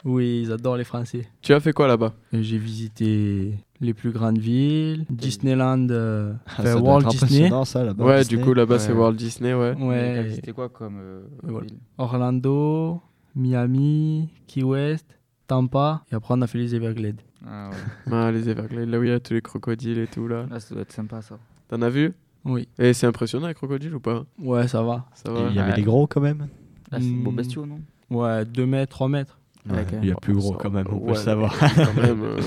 Oui, 0.04 0.42
ils 0.44 0.52
adorent 0.52 0.76
les 0.76 0.84
Français. 0.84 1.26
Tu 1.42 1.52
as 1.52 1.60
fait 1.60 1.72
quoi 1.72 1.88
là-bas? 1.88 2.14
Et 2.32 2.42
J'ai 2.42 2.58
visité 2.58 3.54
les 3.80 3.94
plus 3.94 4.10
grandes 4.12 4.38
villes, 4.38 5.04
Disneyland, 5.10 5.88
euh, 5.90 6.34
enfin, 6.46 6.62
ça 6.64 6.74
doit 6.74 6.82
Walt 6.94 7.00
être 7.00 7.08
Disney, 7.10 7.24
impressionnant, 7.46 7.64
ça, 7.64 7.84
là-bas, 7.84 8.04
Ouais, 8.04 8.18
Disney. 8.20 8.38
du 8.38 8.44
coup 8.44 8.54
là-bas 8.54 8.74
Ouais. 8.74 8.78
c'est 8.80 8.92
Walt 8.92 9.12
Disney, 9.12 9.54
ouais. 9.54 9.74
ouais, 9.76 10.30
C'était 10.34 10.52
quoi 10.52 10.68
comme 10.68 10.98
euh, 11.00 11.22
voilà. 11.42 11.66
ville? 11.66 11.78
Orlando, 11.98 13.00
Miami, 13.34 14.28
Key 14.46 14.62
West, 14.62 15.06
Tampa, 15.46 16.02
et 16.10 16.14
après 16.14 16.34
on 16.36 16.42
a 16.42 16.46
fait 16.46 16.58
les 16.58 16.74
Everglades. 16.74 17.20
Ah 17.46 17.70
ouais. 17.70 17.76
Ah, 18.12 18.30
les 18.32 18.48
Everglades, 18.48 18.88
là 18.88 18.98
où 18.98 19.02
il 19.04 19.08
y 19.08 19.12
a 19.12 19.20
tous 19.20 19.34
les 19.34 19.42
crocodiles 19.42 19.98
et 19.98 20.06
tout 20.06 20.26
là. 20.28 20.46
Là, 20.50 20.60
ça 20.60 20.74
doit 20.74 20.82
être 20.82 20.92
sympa 20.92 21.22
ça. 21.22 21.38
T'en 21.68 21.80
as 21.82 21.88
vu? 21.90 22.12
Oui, 22.44 22.68
Et 22.78 22.92
c'est 22.94 23.06
impressionnant 23.06 23.46
les 23.48 23.54
crocodiles 23.54 23.94
ou 23.94 24.00
pas? 24.00 24.24
Ouais, 24.40 24.66
ça 24.68 24.82
va. 24.82 25.06
Ça 25.14 25.30
va 25.32 25.48
Il 25.50 25.56
y 25.56 25.58
avait 25.58 25.70
Ouais. 25.70 25.76
des 25.76 25.82
gros 25.82 26.06
quand 26.06 26.20
même. 26.20 26.48
Là, 26.90 26.98
c'est 27.00 27.06
des 27.08 27.12
beaux 27.14 27.30
Hmm. 27.30 27.36
bestiaux, 27.36 27.66
non? 27.66 27.80
Ouais, 28.10 28.44
2 28.44 28.64
mètres, 28.66 28.90
3 28.90 29.08
mètres. 29.08 29.37
Ouais, 29.70 29.86
Il 30.02 30.08
y 30.08 30.12
a 30.12 30.16
plus 30.16 30.34
gros 30.34 30.54
quand 30.54 30.70
même, 30.70 30.86
on 30.90 30.98
peut 31.00 31.08
le 31.08 31.14
savoir. 31.14 31.54
quand 31.76 31.94
même, 31.94 32.22
euh. 32.22 32.40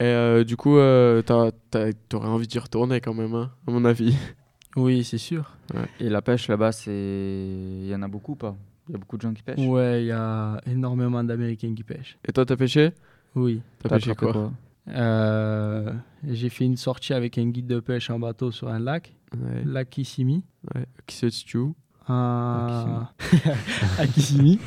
Et 0.00 0.04
euh, 0.04 0.44
du 0.44 0.56
coup, 0.56 0.76
euh, 0.78 1.22
t'as- 1.22 1.52
t'as- 1.70 1.92
t'aurais 2.08 2.28
envie 2.28 2.46
d'y 2.46 2.58
retourner 2.58 3.00
quand 3.00 3.14
même, 3.14 3.34
hein, 3.34 3.50
à 3.66 3.70
mon 3.70 3.84
avis. 3.84 4.16
Oui, 4.76 5.04
c'est 5.04 5.18
sûr. 5.18 5.56
Et 6.00 6.08
la 6.08 6.22
pêche 6.22 6.48
là-bas, 6.48 6.72
c'est. 6.72 6.90
Il 6.90 7.86
y 7.88 7.94
en 7.94 8.02
a 8.02 8.08
beaucoup 8.08 8.32
ou 8.32 8.36
pas? 8.36 8.56
Il 8.88 8.92
y 8.92 8.94
a 8.96 8.98
beaucoup 8.98 9.16
de 9.16 9.22
gens 9.22 9.32
qui 9.32 9.42
pêchent? 9.42 9.58
Ouais, 9.60 10.02
il 10.02 10.06
y 10.06 10.10
a 10.12 10.60
énormément 10.66 11.22
d'Américains 11.22 11.74
qui 11.74 11.84
pêchent. 11.84 12.18
Et 12.26 12.32
toi, 12.32 12.44
t'as 12.44 12.56
pêché? 12.56 12.92
Oui. 13.34 13.60
T'as 13.78 13.90
pêché 13.90 14.14
quoi, 14.14 14.52
Euh, 14.88 15.92
j'ai 16.24 16.48
fait 16.48 16.64
une 16.64 16.76
sortie 16.76 17.12
avec 17.14 17.38
un 17.38 17.46
guide 17.48 17.68
de 17.68 17.78
pêche 17.80 18.10
en 18.10 18.18
bateau 18.18 18.50
sur 18.50 18.68
un 18.68 18.80
lac, 18.80 19.14
Ouais, 19.34 19.62
lac 19.64 19.88
Kissimmee. 19.90 20.42
ouais. 20.74 20.86
Qui 21.06 21.16
se 21.16 21.30
situe 21.30 21.58
À, 22.08 23.10
à 23.98 24.06
Kissimmee, 24.06 24.58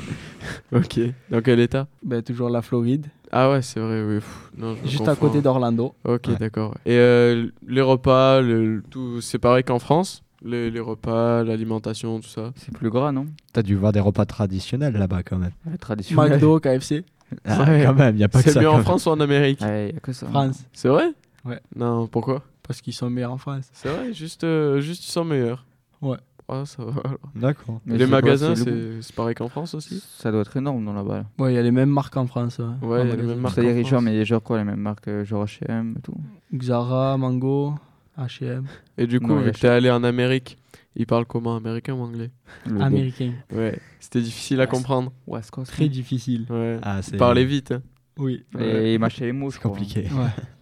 Ok. 0.71 0.99
Dans 1.29 1.41
quel 1.41 1.59
état? 1.59 1.87
Ben, 2.03 2.21
toujours 2.21 2.49
la 2.49 2.61
Floride, 2.61 3.07
Ah 3.31 3.49
ouais, 3.51 3.61
c'est 3.61 3.79
vrai, 3.79 4.03
oui. 4.03 4.15
pff, 4.15 4.51
non, 4.57 4.75
je 4.75 4.83
me 4.83 4.87
juste 4.87 5.07
à 5.07 5.15
côté 5.15 5.41
d'Orlando. 5.41 5.95
Ok, 6.05 6.27
Ouais. 6.27 6.35
d'accord. 6.37 6.75
Et 6.85 6.93
euh, 6.97 7.47
les 7.67 7.81
repas, 7.81 8.41
le, 8.41 8.81
tout, 8.89 9.19
c'est 9.21 9.39
pareil 9.39 9.63
qu'en 9.63 9.79
France? 9.79 10.21
Les, 10.43 10.69
les 10.69 10.79
repas, 10.79 11.43
l'alimentation, 11.43 12.19
tout 12.19 12.27
ça? 12.29 12.51
C'est 12.55 12.71
plus 12.73 12.89
gras, 12.89 13.11
non? 13.11 13.25
T'as 13.51 13.63
dû 13.63 13.75
voir 13.75 13.91
des 13.91 13.99
repas 13.99 14.25
traditionnels 14.25 14.93
là-bas 14.93 15.23
quand 15.23 15.37
même. 15.37 15.51
Ouais, 15.65 15.77
Traditionnel. 15.77 16.33
McDo, 16.33 16.59
KFC, 16.59 17.03
Ah, 17.45 17.63
Ouais. 17.63 17.83
quand 17.85 17.95
même, 17.95 18.15
il 18.15 18.19
n'y 18.19 18.23
a 18.23 18.27
pas 18.29 18.39
que 18.43 18.49
C'est 18.49 18.53
ça. 18.53 18.61
mieux 18.61 18.67
quand 18.69 18.77
en. 18.77 18.81
France 18.83 19.07
ou 19.07 19.09
en 19.09 19.19
Amérique? 19.19 19.59
Ouais, 19.61 19.91
y 19.93 19.97
a 19.97 19.99
que 19.99 20.13
ça. 20.13 20.27
France. 20.27 20.63
C'est 20.71 20.89
vrai? 20.89 21.07
Ouais. 21.43 21.59
Non, 21.75 22.05
pourquoi? 22.07 22.43
Parce 22.67 22.81
qu'ils 22.81 22.93
sont 22.93 23.09
meilleurs 23.09 23.31
en 23.31 23.37
France. 23.37 23.69
C'est 23.73 23.89
vrai, 23.89 24.13
juste, 24.13 24.43
euh, 24.43 24.79
juste 24.81 25.03
ils 25.07 25.11
sont 25.11 25.25
meilleurs. 25.25 25.65
Ouais. 26.01 26.17
Ah, 26.47 26.63
ça 26.65 26.83
va. 26.85 26.91
D'accord. 27.35 27.81
Les 27.87 28.05
magasins, 28.05 28.53
c'est 28.55 29.15
pareil 29.15 29.33
qu'en 29.35 29.49
France 29.49 29.73
aussi? 29.73 29.99
Ça 30.17 30.31
doit 30.31 30.41
être 30.41 30.55
énorme, 30.57 30.83
non, 30.83 30.93
là-bas. 30.93 31.17
là. 31.17 31.25
Ouais, 31.39 31.53
il 31.53 31.55
y 31.55 31.59
a 31.59 31.63
les 31.63 31.71
mêmes 31.71 31.89
marques 31.89 32.15
en 32.17 32.27
France. 32.27 32.59
Ouais, 32.83 33.01
il 33.03 33.09
y 33.09 33.11
a 33.11 33.15
les 33.15 33.23
mêmes 33.23 33.39
marques. 33.39 33.55
C'est-à-dire, 33.55 33.73
en 33.73 33.79
genre, 33.79 33.87
France. 33.89 34.03
mais 34.03 34.25
genre 34.25 34.43
quoi, 34.43 34.57
les 34.59 34.63
mêmes 34.63 34.79
marques, 34.79 35.07
euh, 35.07 35.25
genre 35.25 35.45
H&M 35.45 35.95
et 35.97 36.01
tout? 36.01 36.13
Zara, 36.61 37.17
Mango, 37.17 37.73
H&M. 38.17 38.65
Et 38.97 39.07
du 39.07 39.19
coup, 39.19 39.27
Non, 39.27 39.37
il 39.37 39.41
y 39.41 39.43
vu 39.45 39.49
a 39.49 39.53
que 39.53 39.59
t'es 39.59 39.67
allé 39.67 39.89
en 39.89 40.03
Amérique, 40.03 40.57
ils 40.95 41.07
parlent 41.07 41.25
comment 41.25 41.55
Américain 41.55 41.93
ou 41.93 42.01
anglais? 42.03 42.29
Le 42.67 42.79
Américain. 42.79 43.33
Ouais. 43.51 43.79
C'était 43.99 44.21
difficile 44.21 44.59
à 44.61 44.65
Ouais, 44.65 44.69
comprendre. 44.69 45.11
West 45.25 45.49
Coast. 45.51 45.71
Très 45.71 45.89
difficile. 45.89 46.45
Ouais. 46.51 46.77
Ah, 46.83 46.97
Ils 46.99 47.03
c'est 47.03 47.17
parlaient 47.17 47.43
vite. 47.45 47.71
hein. 47.71 47.81
Oui. 48.17 48.45
Et 48.59 48.93
il 48.93 48.99
mâchait 48.99 49.25
les 49.25 49.31
mots, 49.33 49.49
c'est 49.51 49.61
compliqué. 49.61 50.01
Ouais. 50.03 50.29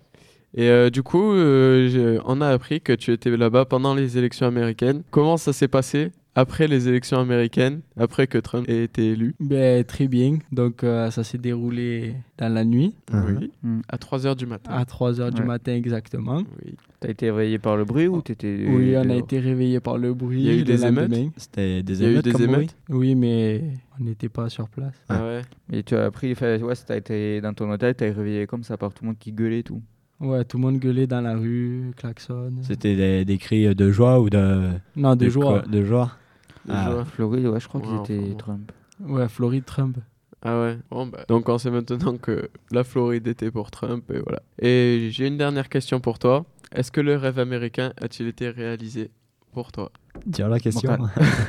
Et 0.56 0.70
euh, 0.70 0.90
du 0.90 1.02
coup, 1.02 1.32
euh, 1.34 2.20
on 2.26 2.40
a 2.42 2.48
appris 2.50 2.80
que 2.82 2.94
tu 2.94 3.12
étais 3.12 3.36
là-bas 3.36 3.66
pendant 3.66 3.96
les 3.96 4.18
élections 4.18 4.46
américaines. 4.48 5.04
Comment 5.10 5.38
ça 5.38 5.52
s'est 5.52 5.68
passé 5.68 6.12
après 6.36 6.68
les 6.68 6.88
élections 6.88 7.20
américaines, 7.20 7.82
après 7.98 8.26
que 8.28 8.38
Trump 8.40 8.68
ait 8.68 8.84
été 8.84 9.12
élu? 9.12 9.36
Ben, 9.40 9.84
très 9.84 10.08
bien. 10.08 10.40
Donc, 10.52 10.84
euh, 10.84 11.10
ça 11.12 11.24
s'est 11.24 11.38
déroulé 11.38 12.16
dans 12.38 12.52
la 12.54 12.66
nuit, 12.66 12.96
Oui. 13.12 13.52
Mm. 13.62 13.82
À 13.88 13.98
3h 13.98 14.36
du 14.36 14.46
matin. 14.46 14.72
à 14.74 14.86
3 14.86 15.14
h 15.14 15.32
du 15.32 15.44
matin 15.44 15.74
exactement. 15.74 16.44
Oui. 16.64 16.76
T'as 17.00 17.10
été 17.10 17.30
réveillé 17.32 17.60
par 17.60 17.76
le 17.76 17.86
bruit 17.86 18.08
ou 18.08 18.22
t'étais. 18.22 18.66
Oui, 18.68 18.96
on 18.96 19.10
a 19.10 19.16
été 19.16 19.40
réveillé 19.40 19.80
par 19.80 19.98
le 19.98 20.14
bruit. 20.14 20.42
Il 20.42 20.46
y 20.46 20.50
a 20.50 20.54
eu 20.54 20.64
des 20.64 20.86
émeutes? 20.86 21.12
C'était 21.38 21.84
des 21.84 22.00
Il 22.00 22.04
y 22.04 22.06
a 22.06 22.10
eu 22.10 22.12
émeutes 22.14 22.26
des 22.26 22.44
émeutes? 22.44 22.76
Oui, 22.90 23.16
mais 23.16 23.62
on 24.00 24.04
n'était 24.04 24.30
pas 24.30 24.50
sur 24.50 24.70
place. 24.70 24.96
Ah 25.10 25.24
ouais. 25.24 25.42
Et 25.72 25.84
tu 25.84 25.96
as 25.96 26.06
appris, 26.06 26.32
enfin, 26.32 26.60
ouais, 26.60 26.74
t'as 26.86 26.98
été 26.98 27.42
dans 27.42 27.54
ton 27.54 27.70
hôtel, 27.72 27.96
t'as 27.96 28.08
été 28.08 28.16
réveillé 28.16 28.48
comme 28.48 28.64
ça 28.64 28.78
par 28.78 28.94
tout 28.94 29.04
le 29.04 29.08
monde 29.10 29.18
qui 29.20 29.32
gueulait 29.34 29.60
et 29.60 29.64
tout. 29.64 29.82
Ouais, 30.24 30.46
tout 30.46 30.58
le 30.58 30.62
monde 30.62 30.80
gueulait 30.80 31.06
dans 31.08 31.22
la 31.22 31.36
rue, 31.36 31.92
klaxon. 31.98 32.52
C'était 32.64 32.96
des, 32.96 33.26
des 33.26 33.38
cris 33.38 33.76
de 33.76 33.92
joie 33.92 34.20
ou 34.20 34.30
de. 34.30 34.70
Non, 34.96 35.16
de 35.16 35.26
de 35.26 35.30
joie. 35.30 35.60
quoi- 35.60 35.70
De 35.70 35.84
joie? 35.84 36.12
De 36.66 36.72
Ah. 36.74 36.92
joie. 36.92 37.06
Floride, 37.06 37.48
ouais, 37.48 37.60
je 37.60 37.68
crois 37.68 37.82
Ouais, 37.82 37.88
qu'ils 37.88 38.16
étaient 38.16 38.26
enfin. 38.28 38.38
Trump. 38.38 38.72
Ouais, 39.02 39.28
Floride 39.28 39.66
Trump. 39.66 39.98
Ah 40.42 40.60
ouais. 40.62 40.78
Bon, 40.90 41.08
bah, 41.08 41.26
donc 41.28 41.48
on 41.50 41.58
sait 41.58 41.72
maintenant 41.72 42.18
que 42.18 42.50
la 42.72 42.84
Floride 42.84 43.28
était 43.28 43.52
pour 43.52 43.72
Trump 43.72 44.10
et 44.12 44.20
voilà. 44.20 44.42
Et 44.62 45.10
j'ai 45.12 45.28
une 45.28 45.38
dernière 45.38 45.70
question 45.70 46.00
pour 46.00 46.20
toi. 46.20 46.46
Est-ce 46.74 46.92
que 46.92 47.02
le 47.02 47.16
rêve 47.16 47.40
américain 47.40 47.94
a-t-il 48.02 48.28
été 48.30 48.50
réalisé 48.50 49.12
pour 49.54 49.72
toi? 49.72 49.92
Dire 50.26 50.50
la 50.50 50.60
question. 50.60 50.98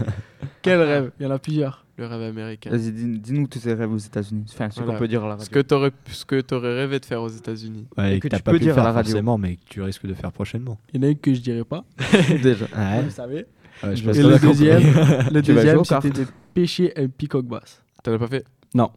Quel 0.62 0.80
rêve? 0.80 1.10
Il 1.18 1.24
y 1.24 1.26
en 1.26 1.30
a 1.32 1.38
plusieurs. 1.38 1.83
Le 1.96 2.06
rêve 2.06 2.22
américain. 2.22 2.70
Vas-y, 2.70 2.90
dis- 2.90 3.18
dis-nous 3.20 3.46
tous 3.46 3.60
tes 3.60 3.72
rêves 3.72 3.92
aux 3.92 3.96
États-Unis. 3.98 4.44
Enfin, 4.52 4.68
ce 4.70 4.80
Voilà. 4.80 4.92
qu'on 4.94 4.98
peut 4.98 5.06
dire 5.08 5.24
à 5.24 5.28
la 5.28 5.34
Ce 5.38 5.44
radio. 5.44 5.54
que 5.54 5.60
t'aurais, 5.66 5.90
ce 6.08 6.24
que 6.24 6.40
t'aurais 6.40 6.74
rêvé 6.74 6.98
de 6.98 7.04
faire 7.04 7.22
aux 7.22 7.28
États-Unis. 7.28 7.86
Ouais, 7.96 8.14
Et 8.14 8.16
et 8.16 8.20
que 8.20 8.28
que 8.28 8.36
tu 8.36 8.42
pas 8.42 8.50
peux 8.50 8.58
pu 8.58 8.64
dire 8.64 8.72
à 8.72 8.74
faire 8.74 8.84
la 8.84 8.92
radio. 8.92 9.10
forcément, 9.12 9.38
mais 9.38 9.56
que 9.56 9.60
tu 9.70 9.80
risques 9.80 10.06
de 10.06 10.14
faire 10.14 10.32
prochainement. 10.32 10.76
Il 10.92 11.00
y 11.00 11.04
en 11.04 11.08
a 11.08 11.10
une 11.12 11.18
que 11.18 11.32
je 11.32 11.40
dirais 11.40 11.62
pas. 11.64 11.84
Déjà. 12.42 12.64
Ouais. 12.76 13.02
Vous 13.04 13.10
savez. 13.10 13.46
Ouais, 13.82 13.94
je 13.96 14.10
Et 14.10 14.22
le 14.22 14.38
deuxième, 14.40 14.82
le 15.32 15.42
deuxième 15.42 15.84
c'était 15.84 16.10
de 16.10 16.26
pêcher 16.52 16.92
un 16.96 17.06
peacock 17.08 17.46
bass. 17.46 17.80
T'en 18.02 18.12
as 18.14 18.18
pas 18.18 18.26
fait? 18.28 18.44
Non. 18.74 18.90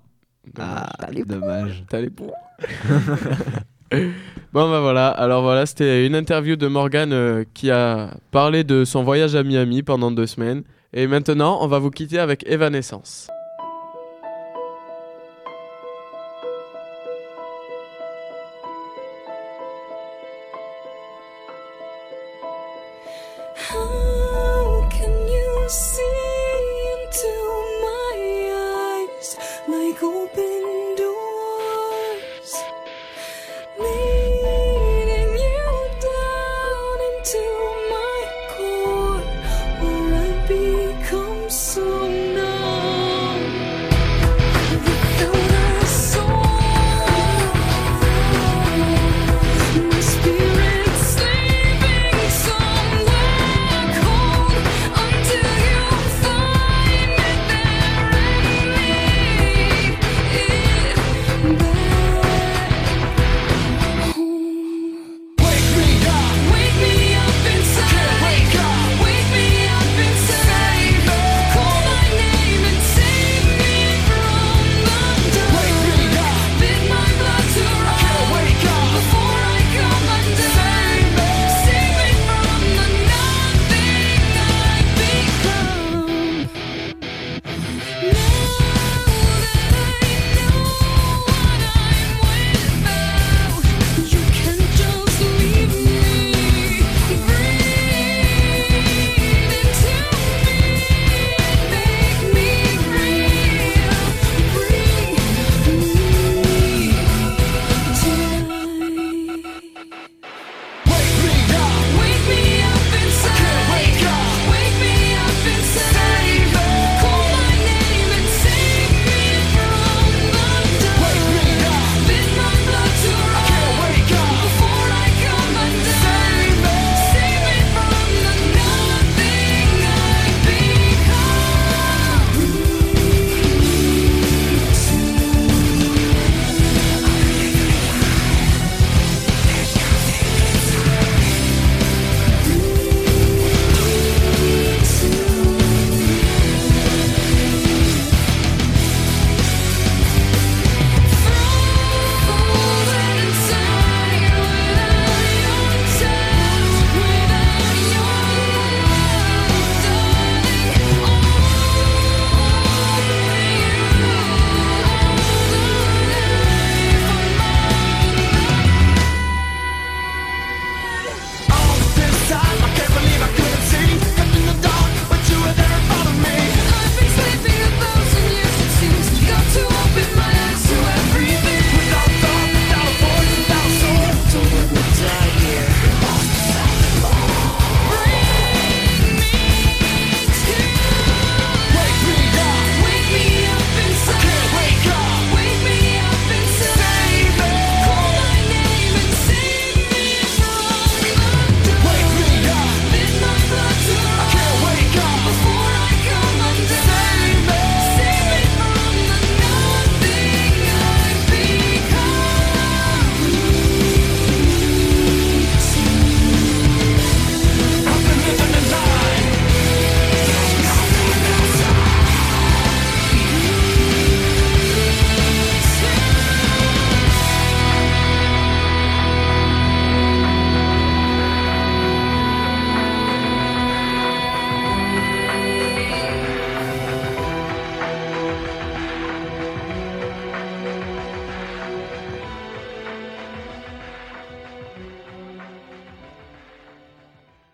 Dommage. 0.56 0.86
Ah, 1.00 1.08
dommage. 1.28 1.84
T'as 1.90 2.02
les 2.02 2.10
bons. 2.10 2.32
bon 3.92 4.70
bah 4.70 4.80
voilà, 4.82 5.10
alors 5.10 5.42
voilà, 5.44 5.66
c'était 5.66 6.06
une 6.06 6.16
interview 6.16 6.56
de 6.56 6.68
Morgan 6.68 7.12
euh, 7.14 7.44
qui 7.54 7.70
a 7.72 8.18
parlé 8.32 8.64
de 8.64 8.86
son 8.86 9.04
voyage 9.04 9.36
à 9.36 9.44
Miami 9.44 9.84
pendant 9.84 10.12
deux 10.12 10.26
semaines. 10.28 10.64
Et 10.94 11.08
maintenant, 11.08 11.60
on 11.62 11.68
va 11.68 11.80
vous 11.80 11.92
quitter 11.92 12.20
avec 12.20 12.48
Evanescence. 12.48 13.30